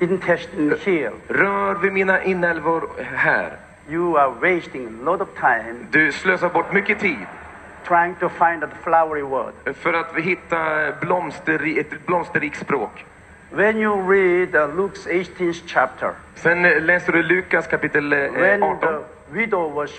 intestine 0.00 0.76
here. 0.84 1.12
Rör 1.28 1.74
vid 1.74 1.92
mina 1.92 2.22
inälvor 2.22 2.88
här. 3.14 3.52
You 3.90 4.18
are 4.18 4.28
wasting 4.28 4.86
a 4.86 5.10
lot 5.10 5.20
of 5.20 5.28
time 5.40 5.74
Du 5.90 6.12
slösar 6.12 6.48
bort 6.48 6.72
mycket 6.72 6.98
tid 7.00 7.26
trying 7.88 8.14
to 8.14 8.28
find 8.28 8.64
a 8.64 8.68
flowery 8.84 9.22
word. 9.22 9.76
för 9.76 9.92
att 9.92 10.14
hitta 10.16 10.92
blomster, 11.00 11.78
ett 11.80 12.06
blomsterrikt 12.06 12.58
språk. 12.58 13.04
When 13.50 13.76
you 13.78 14.10
read 14.10 14.54
uh, 14.54 14.76
Luke's 14.76 15.06
18th 15.06 15.62
chapter, 15.66 16.10
Sen 16.34 16.64
eh, 16.64 16.80
läser 16.82 17.12
du 17.12 17.22
Lukas 17.22 17.66
kapitel 17.66 18.12
eh, 18.12 18.18
when 18.18 18.62
18. 18.62 18.80
the 18.80 18.98
widow 19.38 19.74
was 19.74 19.90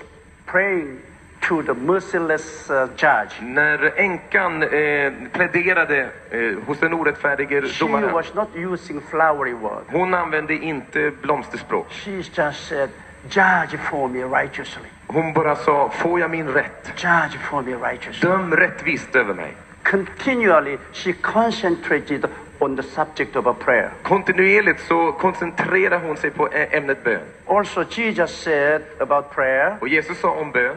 praying 0.45 0.99
to 1.41 1.61
the 1.63 1.73
merciless 1.73 2.69
uh, 2.69 2.87
judge, 2.97 3.41
När 3.41 3.91
änkan 3.95 4.63
eh, 4.63 5.13
pläderade 5.31 6.09
eh, 6.31 6.39
hos 6.67 6.79
den 6.79 6.93
orättfärdige 6.93 7.61
she 7.67 7.85
domaren. 7.85 8.11
was 8.13 8.33
not 8.33 8.47
using 8.55 9.01
flowery 9.01 9.53
word. 9.53 9.83
Hon 9.91 10.13
använde 10.13 10.53
inte 10.53 11.11
blomsterspråk. 11.21 11.91
She 11.91 12.11
just 12.11 12.67
said, 12.67 12.89
Judge 13.29 13.77
for 13.89 14.07
me 14.07 14.23
righteously. 14.23 14.89
Hon 15.13 15.33
bara 15.33 15.55
sa, 15.55 15.89
får 15.89 16.19
jag 16.19 16.31
min 16.31 16.47
rätt? 16.47 16.87
Judge 16.95 17.37
for 17.49 17.61
me 17.61 17.71
righteously. 17.91 18.29
Döm 18.29 18.55
rättvist 18.55 19.15
över 19.15 19.33
mig. 19.33 19.53
Continually, 19.83 20.77
she 20.93 21.13
concentrated 21.13 22.25
on 22.59 22.75
the 22.77 22.83
subject 22.83 23.35
of 23.35 23.47
a 23.47 23.53
prayer. 23.53 23.89
Kontinuerligt 24.03 24.79
så 24.87 25.11
koncentrerar 25.11 25.99
hon 25.99 26.17
sig 26.17 26.29
på 26.31 26.49
ämnet 26.51 27.03
bön. 27.03 27.19
Also, 27.47 27.83
Jesus 27.89 28.43
said 28.43 28.81
about 28.99 29.29
prayer, 29.35 29.75
Och 29.81 29.87
Jesus 29.87 30.19
sa 30.19 30.29
om 30.31 30.51
bön, 30.51 30.75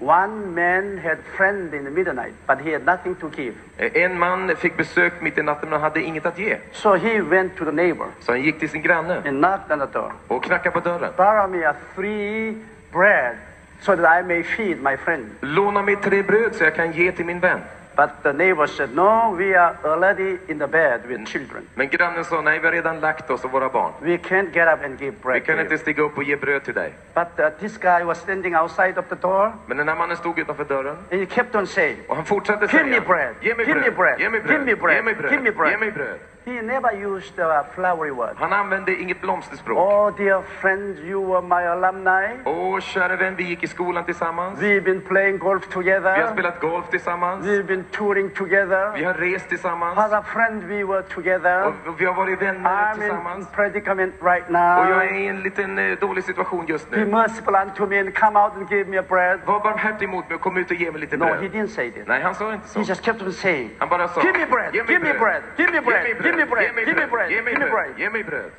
one 0.00 0.46
man 0.46 0.98
had 1.04 1.16
friend 1.36 1.74
in 1.74 1.84
the 1.84 1.90
midnight, 1.90 2.34
but 2.46 2.58
he 2.60 2.72
had 2.72 2.84
nothing 2.86 3.14
to 3.14 3.30
give. 3.36 3.54
en 3.76 4.18
man 4.18 4.56
fick 4.56 4.76
besök 4.76 5.12
mitt 5.20 5.38
i 5.38 5.42
natten 5.42 5.70
men 5.70 5.80
hade 5.80 6.02
inget 6.02 6.26
att 6.26 6.38
ge. 6.38 6.56
So 6.72 6.94
he 6.96 7.20
went 7.20 7.56
to 7.56 7.64
the 7.64 7.72
neighbor 7.72 8.06
Så 8.20 8.32
han 8.32 8.42
gick 8.42 8.58
till 8.60 8.68
sin 8.70 8.82
granne 8.82 9.14
and 9.14 9.44
knocked 9.44 9.72
on 9.72 9.78
the 9.86 9.98
door. 9.98 10.12
och 10.28 10.44
knackade 10.44 10.70
på 10.80 10.88
dörren. 10.88 11.12
Borrow 11.16 11.50
me 11.50 11.64
a 11.66 11.74
three 11.94 12.54
bread 12.92 13.36
so 13.80 13.96
that 13.96 14.20
I 14.24 14.26
may 14.26 14.42
feed 14.42 14.82
my 14.82 14.96
friend. 14.96 15.26
Låna 15.40 15.82
mig 15.82 15.96
tre 15.96 16.22
bröd 16.22 16.54
så 16.54 16.64
jag 16.64 16.74
kan 16.74 16.92
ge 16.92 17.12
till 17.12 17.26
min 17.26 17.40
vän. 17.40 17.60
But 17.96 18.10
the 18.22 18.32
neighbor 18.32 18.66
said, 18.66 18.94
No, 18.94 19.34
we 19.38 19.58
are 19.60 19.74
already 19.84 20.38
in 20.46 20.58
the 20.58 20.66
bed 20.66 21.00
with 21.08 21.24
children. 21.26 21.62
Men 21.74 21.88
grannen 21.88 22.24
sa, 22.24 22.40
nej, 22.40 22.58
vi 22.58 22.64
har 22.66 22.72
redan 22.72 23.00
lagt 23.00 23.30
oss 23.30 23.44
och 23.44 23.50
våra 23.52 23.68
barn. 23.68 23.92
We 24.00 24.16
can't 24.16 24.50
get 24.54 24.68
up 24.68 24.84
and 24.84 25.00
give 25.00 25.12
bread 25.22 25.34
Vi 25.34 25.46
kan 25.46 25.56
to 25.56 25.60
inte 25.62 25.74
you." 25.74 25.78
stiga 25.82 26.02
upp 26.02 26.16
och 26.16 26.24
ge 26.24 26.36
bröd 26.36 26.64
till 26.64 26.74
dig. 26.74 26.92
But 27.14 27.26
uh, 27.38 27.48
this 27.60 27.78
guy 27.78 28.04
was 28.04 28.18
standing 28.18 28.56
outside 28.56 28.98
of 28.98 29.04
the 29.08 29.14
door 29.14 29.52
Men 29.66 29.76
den 29.76 29.88
här 29.88 29.96
mannen 29.96 30.16
stod 30.16 30.38
utanför 30.38 30.64
dörren 30.64 30.96
and 31.12 31.20
he 31.20 31.26
kept 31.26 31.54
on 31.54 31.66
saying, 31.66 31.96
och 32.08 32.16
han 32.16 32.24
fortsatte 32.24 32.66
Give 32.66 32.84
säga, 32.84 33.00
me 33.00 33.06
bread. 33.06 33.34
ge 33.40 33.54
mig 33.54 33.66
Give 33.66 33.74
me 33.80 33.90
bröd, 33.90 33.96
bread. 33.96 34.20
ge 34.20 34.28
mig 34.30 34.40
Give 34.40 34.58
me 34.58 34.64
bröd, 34.64 34.78
bread. 34.78 34.96
ge 34.96 35.02
mig 35.02 35.14
bröd, 35.14 35.30
Give 35.32 35.42
me 35.42 35.50
bread. 35.50 35.70
ge 35.72 35.76
mig 35.78 35.90
bröd. 35.90 36.18
He 36.48 36.62
never 36.62 36.92
used 37.14 37.38
a 37.38 37.64
flowery 37.74 38.10
word. 38.10 38.34
Han 38.36 38.52
använde 38.52 38.96
inget 38.96 39.20
blomsterspråk. 39.20 39.78
Oh, 39.78 40.16
dear 40.16 40.42
friend, 40.60 40.98
you 40.98 41.20
were 41.32 41.42
my 41.42 41.66
alumni. 41.66 42.26
Åh, 42.44 42.80
kära 42.80 43.16
vän, 43.16 43.34
vi 43.36 43.44
gick 43.44 43.62
i 43.62 43.66
skolan 43.66 44.04
tillsammans. 44.04 44.60
We've 44.60 44.80
been 44.84 45.00
playing 45.00 45.38
golf 45.38 45.62
Vi 45.68 45.74
har 45.74 45.82
together. 45.82 46.26
spelat 46.32 46.60
golf 46.60 46.90
tillsammans. 46.90 47.46
We've 47.46 47.62
been 47.66 47.84
touring 47.84 48.28
Vi 48.28 48.34
together. 48.34 49.04
har 49.04 49.14
rest 49.14 49.48
tillsammans. 49.48 49.98
As 49.98 50.12
a 50.12 50.22
friend, 50.22 50.62
we 50.64 50.84
were 50.84 51.02
together. 51.02 51.66
Och 51.66 51.74
och 51.88 52.00
vi 52.00 52.04
har 52.04 52.14
varit 52.14 52.42
vänner 52.42 52.70
I'm 52.70 52.94
in 52.94 53.00
tillsammans. 53.00 53.48
predicament 53.52 54.14
right 54.22 54.48
Och 54.48 54.54
jag 54.54 54.88
now. 54.88 55.02
är 55.02 55.14
i 55.14 55.26
en 55.26 55.40
liten 55.42 55.78
eh, 55.78 55.98
dålig 55.98 56.24
situation 56.24 56.66
just 56.66 56.90
Be 56.90 56.96
nu. 56.96 57.06
merciful 57.06 57.54
unto 57.54 57.86
me 57.86 58.00
and 58.00 58.14
come 58.14 58.38
out 58.40 58.52
and 58.56 58.70
give 58.70 58.90
me 58.90 58.98
a 58.98 59.02
bread. 59.08 59.38
Var 59.46 59.60
barmhärtig 59.60 60.08
mot 60.08 60.28
mig 60.28 60.34
och 60.34 60.40
kom 60.40 60.56
ut 60.56 60.70
och 60.70 60.76
ge 60.76 60.90
mig 60.90 61.00
lite 61.00 61.16
No, 61.16 61.24
he 61.24 61.30
bröd. 61.38 61.52
didn't 61.52 61.66
say 61.68 61.90
that. 61.90 62.06
Nej, 62.06 62.22
han 62.22 62.34
sa 62.34 62.52
inte 62.52 62.68
så. 62.68 62.78
He 62.78 62.84
just 62.88 63.04
kept 63.04 63.22
on 63.22 63.32
saying, 63.32 63.70
Han 63.78 63.88
bara 63.88 64.08
sa, 64.08 64.20
Give 64.20 64.38
me 64.38 64.46
bread, 64.46 64.74
ge 64.74 64.82
mig 64.82 64.88
give 64.92 65.12
me 65.12 65.18
bread, 65.18 65.42
give 65.56 65.70
me 65.72 65.80
bread, 65.80 66.06
give 66.06 66.14
me 66.14 66.20
bread, 66.32 66.37
mig 66.46 66.84
give 66.84 66.96
me 66.96 67.06
bread, 67.06 67.30
ge 67.30 67.42
mig 67.42 67.52
give 67.52 67.58
me 67.58 67.70
bröd, 67.70 67.70
bread. 67.70 67.98
ge 67.98 68.10
mig 68.10 68.24
bröd. 68.24 68.50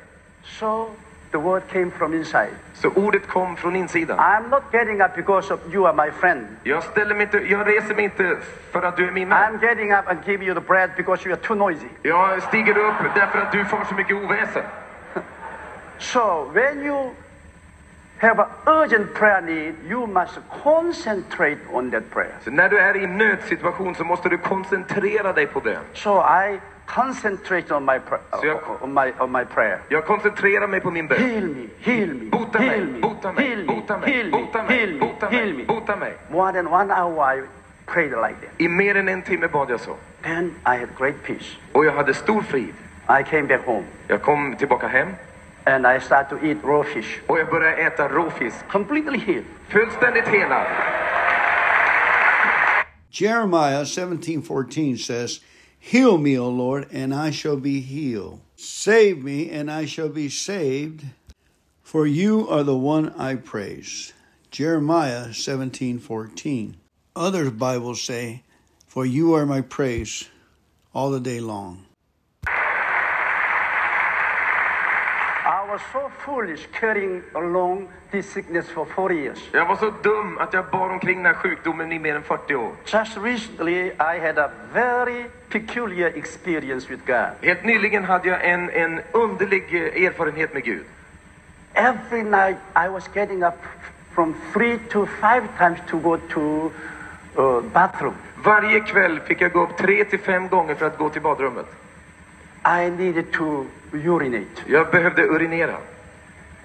So 0.44 0.90
the 1.30 1.38
word 1.38 1.62
came 1.68 1.90
from 1.90 2.14
inside. 2.14 2.54
Så 2.74 2.88
ordet 2.88 3.26
kom 3.28 3.56
från 3.56 3.76
insidan. 3.76 4.18
I'm 4.18 4.48
not 4.50 4.62
getting 4.72 5.02
up 5.02 5.14
because 5.16 5.54
of 5.54 5.60
you 5.74 5.86
are 5.86 6.06
my 6.06 6.10
friend. 6.10 6.46
Jag 6.62 6.82
ställer 6.82 7.14
mig 7.14 7.22
inte, 7.22 7.38
jag 7.38 7.68
reser 7.68 7.94
mig 7.94 8.04
inte 8.04 8.36
för 8.72 8.82
att 8.82 8.96
du 8.96 9.06
är 9.08 9.12
min 9.12 9.28
vän. 9.28 9.38
I'm 9.38 9.64
getting 9.64 9.92
up 9.92 10.08
and 10.08 10.18
give 10.26 10.44
you 10.44 10.54
the 10.54 10.60
bread 10.60 10.90
because 10.96 11.28
you 11.28 11.34
are 11.34 11.42
too 11.42 11.54
noisy. 11.54 11.88
Jag 12.02 12.42
stiger 12.42 12.78
upp 12.78 12.94
därför 13.14 13.38
att 13.38 13.52
du 13.52 13.64
får 13.64 13.84
så 13.88 13.94
mycket 13.94 14.16
oväsen. 14.16 14.62
So 15.98 16.50
when 16.54 16.82
you 16.82 17.10
have 18.18 18.38
an 18.38 18.48
urgent 18.66 19.14
prayer 19.14 19.40
need, 19.40 19.74
you 19.88 20.06
must 20.06 20.38
concentrate 20.62 21.58
on 21.72 21.90
that 21.90 22.10
prayer. 22.10 22.34
Så 22.44 22.50
när 22.50 22.68
du 22.68 22.78
är 22.78 22.96
i 22.96 23.04
en 23.04 23.18
nödsituation 23.18 23.94
så 23.94 24.04
måste 24.04 24.28
du 24.28 24.38
koncentrera 24.38 25.32
dig 25.32 25.46
på 25.46 25.60
bön. 25.60 25.82
So 25.94 26.20
I 26.20 26.60
concentrate 26.94 27.70
on 27.74 27.84
my, 27.84 27.98
pra- 27.98 28.20
So 28.42 28.60
on 28.82 28.92
my, 28.92 29.12
on 29.18 29.30
my 29.32 29.44
prayer. 29.44 29.80
Jag 29.88 30.04
koncentrerar 30.06 30.66
mig 30.68 30.80
på 30.80 30.90
min 30.90 31.06
bön. 31.08 31.18
Heal 31.18 31.46
me, 31.46 31.66
heal 31.80 32.08
me, 32.14 32.30
Bota 32.30 32.58
heal 32.58 32.80
mig, 32.86 32.92
me, 32.92 33.00
bota 33.00 33.32
mig, 33.32 33.44
heal 33.46 33.58
me, 33.58 33.64
bota 33.66 33.98
mig, 33.98 34.08
heal 34.14 34.24
me, 34.26 34.30
bota 34.30 34.62
mig, 34.62 34.78
heal 34.78 34.92
me, 34.92 34.98
bota 35.00 35.26
heal 35.28 35.46
mig, 35.46 35.54
me. 35.56 35.64
bota 35.64 35.96
mig. 35.96 36.12
More 36.30 36.52
than 36.52 36.66
one 36.72 36.90
hour 36.90 37.34
I 37.36 37.42
prayed 37.86 38.12
like 38.28 38.40
that. 38.40 38.50
I 38.58 38.68
mer 38.68 38.96
än 38.96 39.08
en 39.08 39.22
timme 39.22 39.48
bad 39.48 39.70
jag 39.70 39.80
så. 39.80 39.96
Then 40.22 40.54
I 40.66 40.76
had 40.76 40.88
great 40.98 41.22
peace. 41.22 41.56
Och 41.72 41.84
jag 41.84 41.92
hade 41.92 42.14
stor 42.14 42.42
frid. 42.42 42.74
I 43.20 43.22
came 43.30 43.42
back 43.48 43.66
home 43.66 43.84
Jag 44.08 44.22
kom 44.22 44.56
tillbaka 44.56 44.88
hem 44.88 45.08
and 45.64 45.86
I 45.86 46.00
started 46.00 46.38
to 46.40 46.46
eat 46.46 46.58
raw 46.64 46.82
fish. 46.94 47.20
och 47.26 47.38
jag 47.38 47.46
började 47.50 47.76
äta 47.76 48.08
råfisk. 48.08 48.68
Completely 48.68 49.18
healed. 49.18 49.44
Fullständigt 49.68 50.28
helad. 50.28 50.66
Jeremiah 53.10 53.84
17:14 53.84 54.96
says, 54.96 55.40
"Heal 55.82 56.18
me, 56.18 56.38
O 56.38 56.48
Lord, 56.48 56.86
and 56.92 57.12
I 57.12 57.30
shall 57.30 57.56
be 57.56 57.80
healed. 57.80 58.40
Save 58.54 59.24
me, 59.24 59.50
and 59.50 59.70
I 59.70 59.86
shall 59.86 60.08
be 60.10 60.28
saved, 60.28 61.04
for 61.82 62.06
you 62.06 62.46
are 62.48 62.62
the 62.62 62.76
one 62.76 63.08
I 63.14 63.34
praise." 63.34 64.12
Jeremiah 64.50 65.32
17:14. 65.32 66.76
Other 67.16 67.50
Bibles 67.50 68.02
say, 68.02 68.42
"For 68.86 69.04
you 69.04 69.32
are 69.34 69.46
my 69.46 69.62
praise 69.62 70.28
all 70.94 71.10
the 71.10 71.20
day 71.20 71.40
long." 71.40 71.86
Was 75.70 75.80
so 75.92 76.10
foolish 76.24 76.66
carrying 76.72 77.22
along 77.34 77.88
this 78.10 78.26
sickness 78.32 78.66
for 78.68 78.86
40 78.86 79.14
years. 79.14 79.38
Jag 79.52 79.66
var 79.66 79.76
så 79.76 79.90
dum 80.02 80.38
att 80.38 80.52
jag 80.52 80.64
bar 80.70 80.88
omkring 80.88 81.16
den 81.16 81.26
här 81.26 81.34
sjukdomen 81.34 81.92
i 81.92 81.98
mer 81.98 82.14
än 82.14 82.22
40 82.22 82.54
år. 82.54 82.72
Just 82.86 83.16
recently, 83.16 83.86
I 83.86 84.18
had 84.26 84.38
a 84.38 84.50
very 84.72 85.24
peculiar 85.48 86.08
experience 86.08 86.90
with 86.90 87.06
God. 87.06 87.30
Helt 87.42 87.64
nyligen 87.64 88.04
hade 88.04 88.28
jag 88.28 88.44
en, 88.44 88.70
en 88.70 89.00
underlig 89.12 89.64
eh, 89.70 90.04
erfarenhet 90.04 90.54
med 90.54 90.64
Gud. 90.64 90.84
Every 91.74 92.22
night, 92.22 92.58
I 92.86 92.88
was 92.88 93.08
getting 93.14 93.44
up 93.44 93.58
from 94.14 94.34
three 94.52 94.78
to 94.78 95.06
five 95.06 95.42
times 95.58 95.78
to 95.90 95.98
go 95.98 96.16
to 96.16 96.72
uh, 97.38 97.60
bathroom. 97.72 98.14
Varje 98.44 98.80
kväll 98.80 99.20
fick 99.20 99.40
jag 99.40 99.52
gå 99.52 99.62
upp 99.62 99.76
tre 99.76 100.04
till 100.04 100.18
fem 100.18 100.48
gånger 100.48 100.74
för 100.74 100.86
att 100.86 100.98
gå 100.98 101.08
till 101.08 101.22
badrummet. 101.22 101.66
I 102.64 102.90
needed 102.90 103.32
to 103.32 103.66
urinate. 103.92 104.62
Jag 104.66 104.90
behövde 104.90 105.22
urinera. 105.22 105.76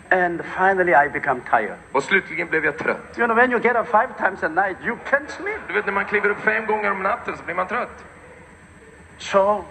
And 0.10 0.42
finally, 0.58 0.94
I 1.06 1.10
become 1.10 1.42
tired. 1.50 1.76
Och 1.92 2.04
slutligen 2.04 2.48
blev 2.48 2.66
jag 2.66 2.78
trött. 2.78 3.18
You 3.18 3.26
know, 3.28 3.36
when 3.38 3.52
you 3.52 3.60
get 3.62 3.76
up 3.76 3.88
five 3.88 4.08
times 4.18 4.44
a 4.44 4.48
night, 4.48 4.78
you 4.86 4.98
can't 5.10 5.30
sleep. 5.30 5.58
Du 5.68 5.74
vet 5.74 5.86
när 5.86 5.94
man 5.94 6.06
kliver 6.06 6.30
upp 6.30 6.40
fem 6.42 6.66
gånger 6.66 6.92
om 6.92 7.04
natten 7.04 7.38
så 7.38 7.44
blir 7.44 7.56
man 7.56 7.68
trött. 7.68 8.04
So 9.18 9.64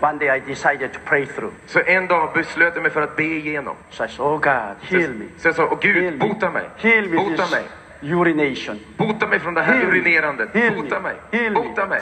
one 0.00 0.18
day 0.18 0.36
I 0.36 0.40
decided 0.40 0.92
to 0.92 0.98
pray 1.04 1.26
through. 1.26 1.52
Så 1.66 1.80
en 1.80 2.06
dag 2.06 2.30
beslöt 2.34 2.74
jag 2.74 2.82
mig 2.82 2.90
för 2.92 3.02
att 3.02 3.16
be 3.16 3.22
igenom. 3.24 3.76
So 3.90 4.04
I 4.04 4.08
said, 4.08 4.20
Oh 4.20 4.38
God, 4.38 4.76
heal 5.00 5.10
me. 5.14 5.24
Så 5.38 5.48
jag 5.48 5.54
sa, 5.54 5.64
åh 5.70 5.78
Gud, 5.80 6.04
me. 6.18 6.28
bota 6.28 6.50
mig. 6.50 6.68
Heal 6.76 7.08
me 7.08 7.16
Bota 7.16 7.42
this 7.42 7.50
mig. 7.50 7.64
urination. 8.02 8.80
Bota 8.96 9.26
mig 9.26 9.40
från 9.40 9.54
det 9.54 9.62
här 9.62 9.74
Heal 9.74 9.86
me. 9.86 9.92
urinerandet. 9.98 10.54
Heal 10.54 10.74
me. 10.76 10.82
Bota 10.82 11.00
mig. 11.00 11.14
Heal 11.32 11.52
me. 11.52 11.60
Bota 11.62 11.86
mig. 11.86 12.00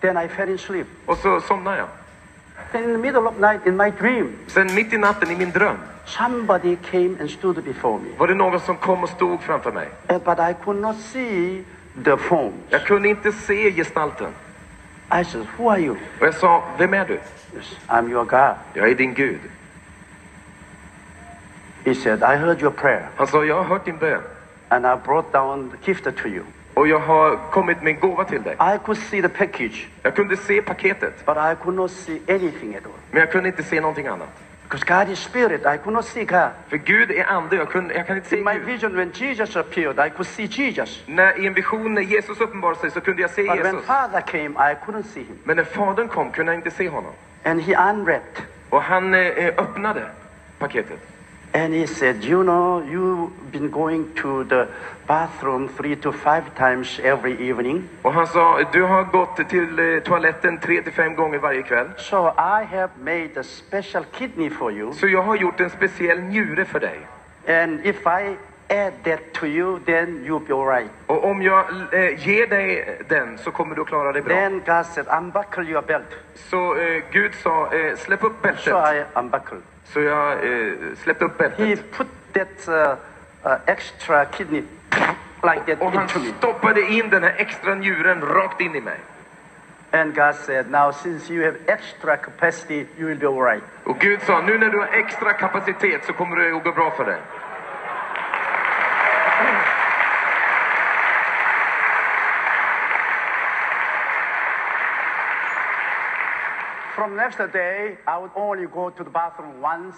Then 0.00 0.16
I 0.24 0.28
fell 0.28 0.48
in 0.48 0.58
sleep. 0.58 0.86
Och 1.06 1.16
så 1.18 1.40
somnade 1.40 1.76
jag. 1.78 1.86
Then 2.72 2.84
in 2.84 2.92
the 2.92 2.98
middle 2.98 3.26
of 3.28 3.38
night, 3.38 3.66
in 3.66 3.76
my 3.76 3.90
dream, 3.90 4.32
Sen 4.46 4.74
mitt 4.74 4.92
i 4.92 4.98
natten 4.98 5.30
i 5.30 5.36
min 5.36 5.50
dröm 5.50 5.76
somebody 6.06 6.76
came 6.76 7.16
and 7.20 7.30
stood 7.30 7.64
before 7.64 7.98
me. 7.98 8.08
var 8.18 8.26
det 8.26 8.34
någon 8.34 8.60
som 8.60 8.76
kom 8.76 9.02
och 9.02 9.08
stod 9.08 9.40
framför 9.40 9.72
mig. 9.72 9.88
Uh, 10.10 10.18
But 10.18 10.38
I 10.38 10.54
could 10.64 10.80
not 10.80 10.96
see 10.96 11.64
the 12.04 12.16
form. 12.16 12.52
Jag 12.68 12.86
kunde 12.86 13.08
inte 13.08 13.32
se 13.32 13.72
gestalten. 13.72 14.32
I 15.10 15.24
said, 15.24 15.46
Who 15.56 15.68
are 15.70 15.78
you? 15.80 15.96
Och 16.20 16.26
jag 16.26 16.34
sa, 16.34 16.62
vem 16.78 16.94
är 16.94 17.04
du? 17.04 17.14
Yes, 17.56 17.76
I'm 17.86 18.10
your 18.10 18.24
God. 18.24 18.54
Jag 18.74 18.90
är 18.90 18.94
din 18.94 19.14
Gud. 19.14 19.40
He 21.84 21.94
said, 21.94 22.22
I 22.22 22.36
heard 22.36 22.60
your 22.62 22.72
prayer 22.72 23.08
Han 23.16 23.26
sa, 23.26 23.44
jag 23.44 23.56
har 23.56 23.64
hört 23.64 23.84
din 23.84 23.98
bön. 23.98 24.22
and 24.70 24.86
I 24.86 24.96
brought 24.96 25.32
down 25.32 25.70
the 25.70 25.76
gift 25.90 26.04
to 26.04 26.28
you. 26.28 26.44
Och 26.78 26.88
jag 26.88 26.98
har 26.98 27.38
kommit 27.50 27.82
med 27.82 27.94
en 27.94 28.00
gåva 28.00 28.24
till 28.24 28.42
dig. 28.42 28.52
I 28.74 28.78
could 28.84 28.98
see 28.98 29.22
the 29.22 29.28
package, 29.28 29.88
Jag 30.02 30.14
kunde 30.14 30.36
se 30.36 30.62
paketet, 30.62 31.26
but 31.26 31.36
I 31.36 31.54
could 31.62 31.76
not 31.76 31.90
see 31.90 32.20
anything 32.28 32.76
at 32.76 32.84
all. 32.84 32.92
men 33.10 33.20
jag 33.20 33.32
kunde 33.32 33.48
inte 33.48 33.62
se 33.62 33.80
någonting 33.80 34.06
annat. 34.06 34.28
Because 34.62 34.84
God 34.86 35.12
is 35.12 35.18
spirit, 35.18 35.60
I 35.60 35.78
could 35.78 35.92
not 35.94 36.04
see 36.04 36.24
God. 36.24 36.50
För 36.68 36.76
Gud 36.76 37.10
är 37.10 37.24
ande, 37.24 37.56
jag, 37.56 37.68
kunde, 37.70 37.94
jag 37.94 38.06
kan 38.06 38.16
inte 38.16 38.28
se 38.28 38.38
In 38.38 38.44
my 38.44 38.54
Gud. 38.54 38.64
vision, 38.64 38.96
when 38.96 39.10
Jesus 39.14 39.56
appeared, 39.56 40.06
I 40.06 40.10
could 40.10 40.26
see 40.26 40.44
Jesus. 40.44 41.02
När, 41.06 41.40
I 41.40 41.46
en 41.46 41.54
vision 41.54 41.94
när 41.94 42.02
Jesus 42.02 42.40
uppenbarade 42.40 42.80
sig 42.80 42.90
så 42.90 43.00
kunde 43.00 43.22
jag 43.22 43.30
se 43.30 43.42
But 43.42 43.58
when 43.64 43.74
Jesus. 43.74 43.86
Father 43.86 44.20
came, 44.20 44.50
I 44.72 44.74
couldn't 44.86 45.06
see 45.14 45.20
him. 45.20 45.38
Men 45.44 45.56
när 45.56 45.64
Fadern 45.64 46.08
kom 46.08 46.30
kunde 46.30 46.52
jag 46.52 46.58
inte 46.58 46.70
se 46.70 46.88
honom. 46.88 47.12
And 47.44 47.60
he 47.62 47.90
unwrapped. 47.90 48.42
Och 48.70 48.82
han 48.82 49.14
eh, 49.14 49.46
öppnade 49.58 50.02
paketet. 50.58 50.98
And 51.58 51.74
he 51.74 51.86
said, 51.86 52.22
You 52.22 52.44
know, 52.44 52.82
you've 52.82 53.50
been 53.50 53.68
going 53.70 54.14
to 54.22 54.44
the 54.44 54.68
bathroom 55.08 55.68
three 55.68 55.96
to 55.96 56.12
five 56.12 56.54
times 56.54 57.00
every 57.02 57.34
evening. 57.50 57.88
Och 58.02 58.12
han 58.12 58.26
sa, 58.26 58.62
du 58.72 58.82
har 58.82 59.04
gått 59.04 59.48
till 59.48 59.78
eh, 59.78 60.02
toaletten 60.02 60.58
tre 60.58 60.82
till 60.82 60.92
fem 60.92 61.14
gånger 61.14 61.38
varje 61.38 61.62
kväll. 61.62 61.86
So 61.96 62.28
I 62.28 62.64
have 62.64 62.90
made 63.00 63.40
a 63.40 63.42
special 63.42 64.04
kidney 64.04 64.50
for 64.50 64.72
you. 64.72 64.92
Så 64.92 65.06
jag 65.08 65.22
har 65.22 65.36
gjort 65.36 65.60
en 65.60 65.70
speciell 65.70 66.20
njure 66.20 66.64
för 66.64 66.80
dig. 66.80 66.98
And 67.48 67.86
if 67.86 68.06
I 68.06 68.36
add 68.68 68.92
that 69.04 69.32
to 69.32 69.46
you, 69.46 69.78
then 69.86 70.24
you'll 70.24 70.46
be 70.46 70.54
all 70.54 70.66
right. 70.66 70.90
Och 71.06 71.24
om 71.24 71.42
jag 71.42 71.64
eh, 71.92 72.28
ger 72.28 72.46
dig 72.46 72.98
den 73.08 73.38
så 73.38 73.50
kommer 73.50 73.74
du 73.74 73.80
att 73.82 73.88
klara 73.88 74.12
dig 74.12 74.22
bra. 74.22 74.34
Then 74.34 74.62
God 74.66 74.86
said, 74.86 75.06
Unbuckle 75.18 75.64
your 75.64 75.82
belt. 75.82 76.16
Så 76.50 76.76
eh, 76.76 77.02
Gud 77.12 77.34
sa, 77.42 77.72
eh, 77.72 77.96
släpp 77.96 78.24
upp 78.24 78.36
So 78.40 78.42
bältet. 78.42 78.94
I 78.94 79.18
unbuckled. 79.18 79.62
Så 79.92 80.00
jag 80.00 80.32
eh, 80.32 80.72
släppte 81.02 81.24
upp 81.24 81.58
He 81.58 81.76
put 81.76 82.06
that 82.32 82.68
uh, 82.68 82.96
uh, 83.44 83.58
extra 83.66 84.24
kidney 84.24 84.62
like 85.42 85.60
that 85.66 85.80
Och 85.80 85.92
han 85.92 86.02
into 86.02 86.18
me. 86.18 86.32
stoppade 86.38 86.80
in 86.80 87.10
den 87.10 87.22
här 87.22 87.34
extra 87.36 87.74
njuren 87.74 88.20
rakt 88.20 88.60
in 88.60 88.74
i 88.76 88.80
mig. 88.80 88.98
And 89.90 90.14
God 90.14 90.34
said, 90.34 90.70
Now, 90.70 90.92
since 90.92 91.32
you 91.32 91.44
have 91.44 91.56
extra 91.66 92.16
capacity, 92.16 92.86
you 92.98 93.06
will 93.08 93.18
be 93.18 93.26
all 93.26 93.42
right. 93.42 93.62
Och 93.84 93.98
Gud 93.98 94.22
sa, 94.22 94.40
nu 94.40 94.58
när 94.58 94.68
du 94.70 94.78
har 94.78 94.86
extra 94.86 95.32
kapacitet 95.32 96.04
så 96.04 96.12
kommer 96.12 96.36
det 96.36 96.56
att 96.56 96.64
gå 96.64 96.72
bra 96.72 96.90
för 96.90 97.04
dig. 97.04 97.18
From 106.98 107.14
next 107.14 107.38
day, 107.52 107.96
I 108.08 108.18
would 108.18 108.32
only 108.34 108.66
go 108.66 108.90
to 108.90 109.04
the 109.04 109.10
bathroom 109.10 109.62
once. 109.62 109.96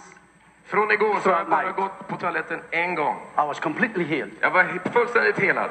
Från 0.65 0.91
igår 0.91 1.21
så 1.21 1.31
har 1.31 1.39
jag 1.39 1.49
bara 1.49 1.73
gått 1.73 2.09
på 2.09 2.17
toaletten 2.17 2.61
en 2.71 2.95
gång. 2.95 3.17
I 3.37 3.47
was 3.47 3.61
completely 3.61 4.05
healed. 4.05 4.33
Jag 4.41 4.51
var 4.51 4.65
fullständigt 4.93 5.39
helad. 5.39 5.71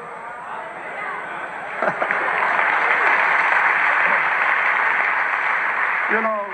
you 6.12 6.20
know, 6.20 6.46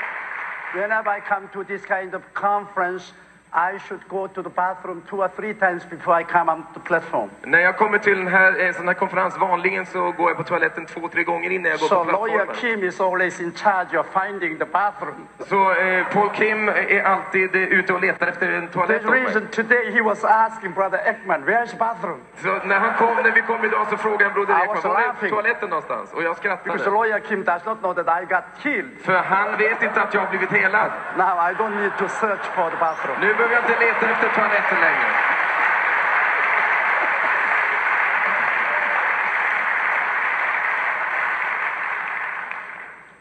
whenever 0.74 1.16
I 1.16 1.20
come 1.20 1.48
to 1.52 1.64
this 1.64 1.86
kind 1.86 2.14
of 2.14 2.22
conference, 2.34 3.12
I 3.56 3.78
should 3.88 4.00
go 4.08 4.28
to 4.28 4.42
the 4.42 4.48
bathroom 4.50 5.02
two 5.10 5.16
or 5.22 5.28
three 5.36 5.54
times 5.54 5.82
before 5.90 6.20
I 6.20 6.24
come 6.24 6.52
on 6.52 6.64
the 6.74 6.80
platform. 6.80 7.30
När 7.42 7.58
jag 7.60 7.76
kommer 7.76 7.98
till 7.98 8.20
en, 8.20 8.26
här, 8.28 8.58
en 8.60 8.74
sån 8.74 8.86
här 8.88 8.94
konferens, 8.94 9.38
vanligen 9.38 9.86
så 9.86 10.12
går 10.12 10.30
jag 10.30 10.36
på 10.36 10.42
toaletten 10.42 10.86
två, 10.86 11.08
tre 11.08 11.22
gånger 11.24 11.50
innan 11.50 11.70
jag 11.70 11.80
går 11.80 11.88
So 11.88 12.04
på 12.04 12.10
lawyer 12.10 12.44
plattformen. 12.44 12.78
Kim 12.78 12.88
is 12.88 13.00
always 13.00 13.40
in 13.40 13.52
charge 13.52 13.98
of 14.00 14.06
finding 14.22 14.58
the 14.58 14.64
bathroom. 14.64 15.28
Så 15.38 15.72
eh, 15.74 16.06
Paul 16.12 16.30
Kim 16.30 16.68
är 16.68 17.02
alltid 17.02 17.54
eh, 17.56 17.62
ute 17.62 17.92
och 17.92 18.00
letar 18.00 18.26
efter 18.26 18.52
en 18.52 18.66
The 18.66 18.72
toalett 18.72 19.04
mig. 19.04 19.20
reason 19.24 19.46
today 19.46 19.90
he 19.92 20.02
was 20.02 20.24
asking 20.24 20.72
Brother 20.72 20.98
Ekman, 20.98 21.44
where's 21.44 21.70
the 21.70 21.76
bathroom? 21.76 22.20
Så 22.42 22.48
när, 22.64 22.78
han 22.78 22.92
kom, 22.94 23.16
när 23.24 23.30
vi 23.32 23.42
kom 23.42 23.64
idag 23.64 23.86
så 23.90 23.96
frågade 23.96 24.24
han 24.24 24.32
Broder 24.32 24.54
Ekman, 24.62 24.92
var 24.92 25.00
är 25.24 25.28
toaletten 25.30 25.68
någonstans? 25.68 26.12
Och 26.12 26.22
jag 26.22 26.36
Because 26.36 26.58
the 26.62 26.68
skrattade. 26.68 26.90
lawyer 26.90 27.18
Kim 27.18 27.44
does 27.44 27.64
not 27.64 27.78
know 27.78 27.94
that 27.94 28.22
I 28.22 28.24
got 28.34 28.44
killed. 28.62 28.90
För 29.02 29.16
han 29.18 29.56
vet 29.58 29.82
inte 29.82 30.02
att 30.02 30.14
jag 30.14 30.20
har 30.20 30.28
blivit 30.28 30.50
helad. 30.50 30.90
Now 31.16 31.50
I 31.50 31.54
don't 31.54 31.76
need 31.82 31.92
to 31.98 32.08
search 32.08 32.44
for 32.54 32.70
the 32.70 32.76
bathroom. 32.76 33.16
Nu 33.20 33.34
behöver 33.48 33.68
jag 33.68 33.72
inte 33.72 33.84
leta 33.86 34.12
efter 34.12 34.28
toaletten 34.28 34.80
längre. 34.80 35.06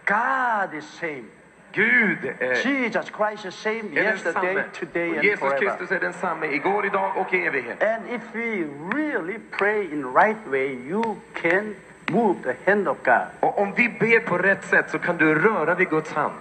God 0.06 0.78
is 0.78 0.86
same. 1.00 1.24
Gud 1.72 2.34
eh, 2.40 2.68
Jesus 2.68 3.12
Christ 3.18 3.46
is 3.46 3.56
same 3.56 3.82
är 3.96 4.04
yesterday, 4.04 4.64
today, 4.80 5.12
and 5.12 5.24
Jesus 5.24 5.40
forever. 5.40 5.58
Kristus 5.58 5.92
är 5.92 6.00
densamme 6.00 6.48
igår, 6.48 6.86
idag 6.86 7.12
och 7.18 7.34
i 7.34 7.46
evighet. 7.46 7.84
And 7.84 8.04
if 8.10 8.22
we 8.34 8.68
really 8.98 9.40
pray 9.52 9.84
in 9.92 10.14
right 10.14 10.48
way, 10.48 10.74
you 10.90 11.16
can 11.34 11.76
move 12.12 12.36
the 12.44 12.72
hand 12.72 12.88
of 12.88 12.98
God. 13.04 13.28
Och 13.40 13.60
om 13.60 13.74
vi 13.74 13.90
ber 13.90 14.20
på 14.20 14.38
rätt 14.38 14.66
sätt 14.66 14.90
så 14.90 15.00
kan 15.00 15.18
du 15.18 15.36
röra 15.36 15.76
vid 15.76 15.90
Guds 15.90 16.14
hand. 16.14 16.34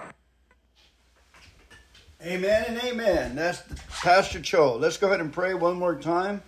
Amen 2.25 2.65
and 2.69 2.79
amen. 2.79 3.35
That's 3.35 3.61
Pastor 4.01 4.41
Cho. 4.41 4.77
Let's 4.77 4.97
go 4.97 5.07
ahead 5.07 5.19
and 5.19 5.31
pray 5.31 5.53
one 5.53 5.77
more 5.77 5.93
time 5.93 6.41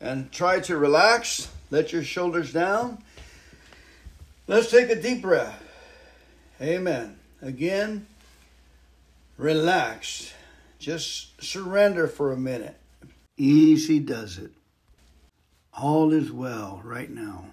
and 0.00 0.32
try 0.32 0.58
to 0.60 0.76
relax. 0.76 1.52
Let 1.70 1.92
your 1.92 2.02
shoulders 2.02 2.52
down. 2.52 2.98
Let's 4.48 4.72
take 4.72 4.90
a 4.90 5.00
deep 5.00 5.22
breath. 5.22 5.62
Amen. 6.60 7.16
Again, 7.40 8.08
relax. 9.38 10.34
Just 10.80 11.40
surrender 11.40 12.08
for 12.08 12.32
a 12.32 12.36
minute. 12.36 12.76
Easy 13.36 14.00
does 14.00 14.36
it. 14.36 14.50
All 15.78 16.12
is 16.12 16.32
well 16.32 16.80
right 16.82 17.10
now. 17.10 17.44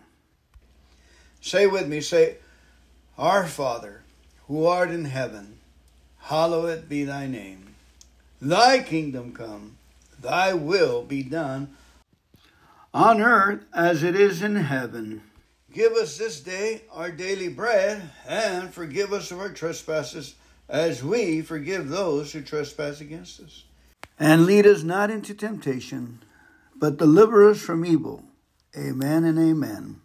Say 1.41 1.68
with 1.68 1.88
me, 1.88 2.01
say, 2.01 2.38
Our 3.20 3.45
Father, 3.45 4.01
who 4.47 4.66
art 4.66 4.89
in 4.89 5.05
heaven, 5.05 5.59
hallowed 6.22 6.88
be 6.88 7.03
thy 7.03 7.28
name. 7.28 7.76
Thy 8.41 8.82
kingdom 8.82 9.34
come, 9.34 9.78
thy 10.19 10.53
will 10.53 11.03
be 11.03 11.24
done 11.24 11.76
on 12.93 13.22
earth 13.22 13.63
as 13.74 14.03
it 14.03 14.15
is 14.15 14.41
in 14.41 14.55
heaven. 14.55 15.22
Give 15.74 15.93
us 15.93 16.17
this 16.17 16.41
day 16.41 16.82
our 16.91 17.11
daily 17.11 17.47
bread, 17.47 18.09
and 18.28 18.74
forgive 18.74 19.13
us 19.13 19.32
of 19.32 19.39
our 19.39 19.49
trespasses, 19.49 20.36
as 20.67 21.03
we 21.03 21.41
forgive 21.41 21.88
those 21.88 22.34
who 22.34 22.41
trespass 22.41 22.99
against 22.99 23.39
us. 23.39 23.63
And 24.19 24.45
lead 24.45 24.65
us 24.65 24.84
not 24.84 25.09
into 25.09 25.34
temptation, 25.34 26.22
but 26.76 26.97
deliver 26.97 27.49
us 27.49 27.61
from 27.61 27.86
evil. 27.86 28.24
Amen 28.78 29.24
and 29.24 29.39
amen. 29.39 30.01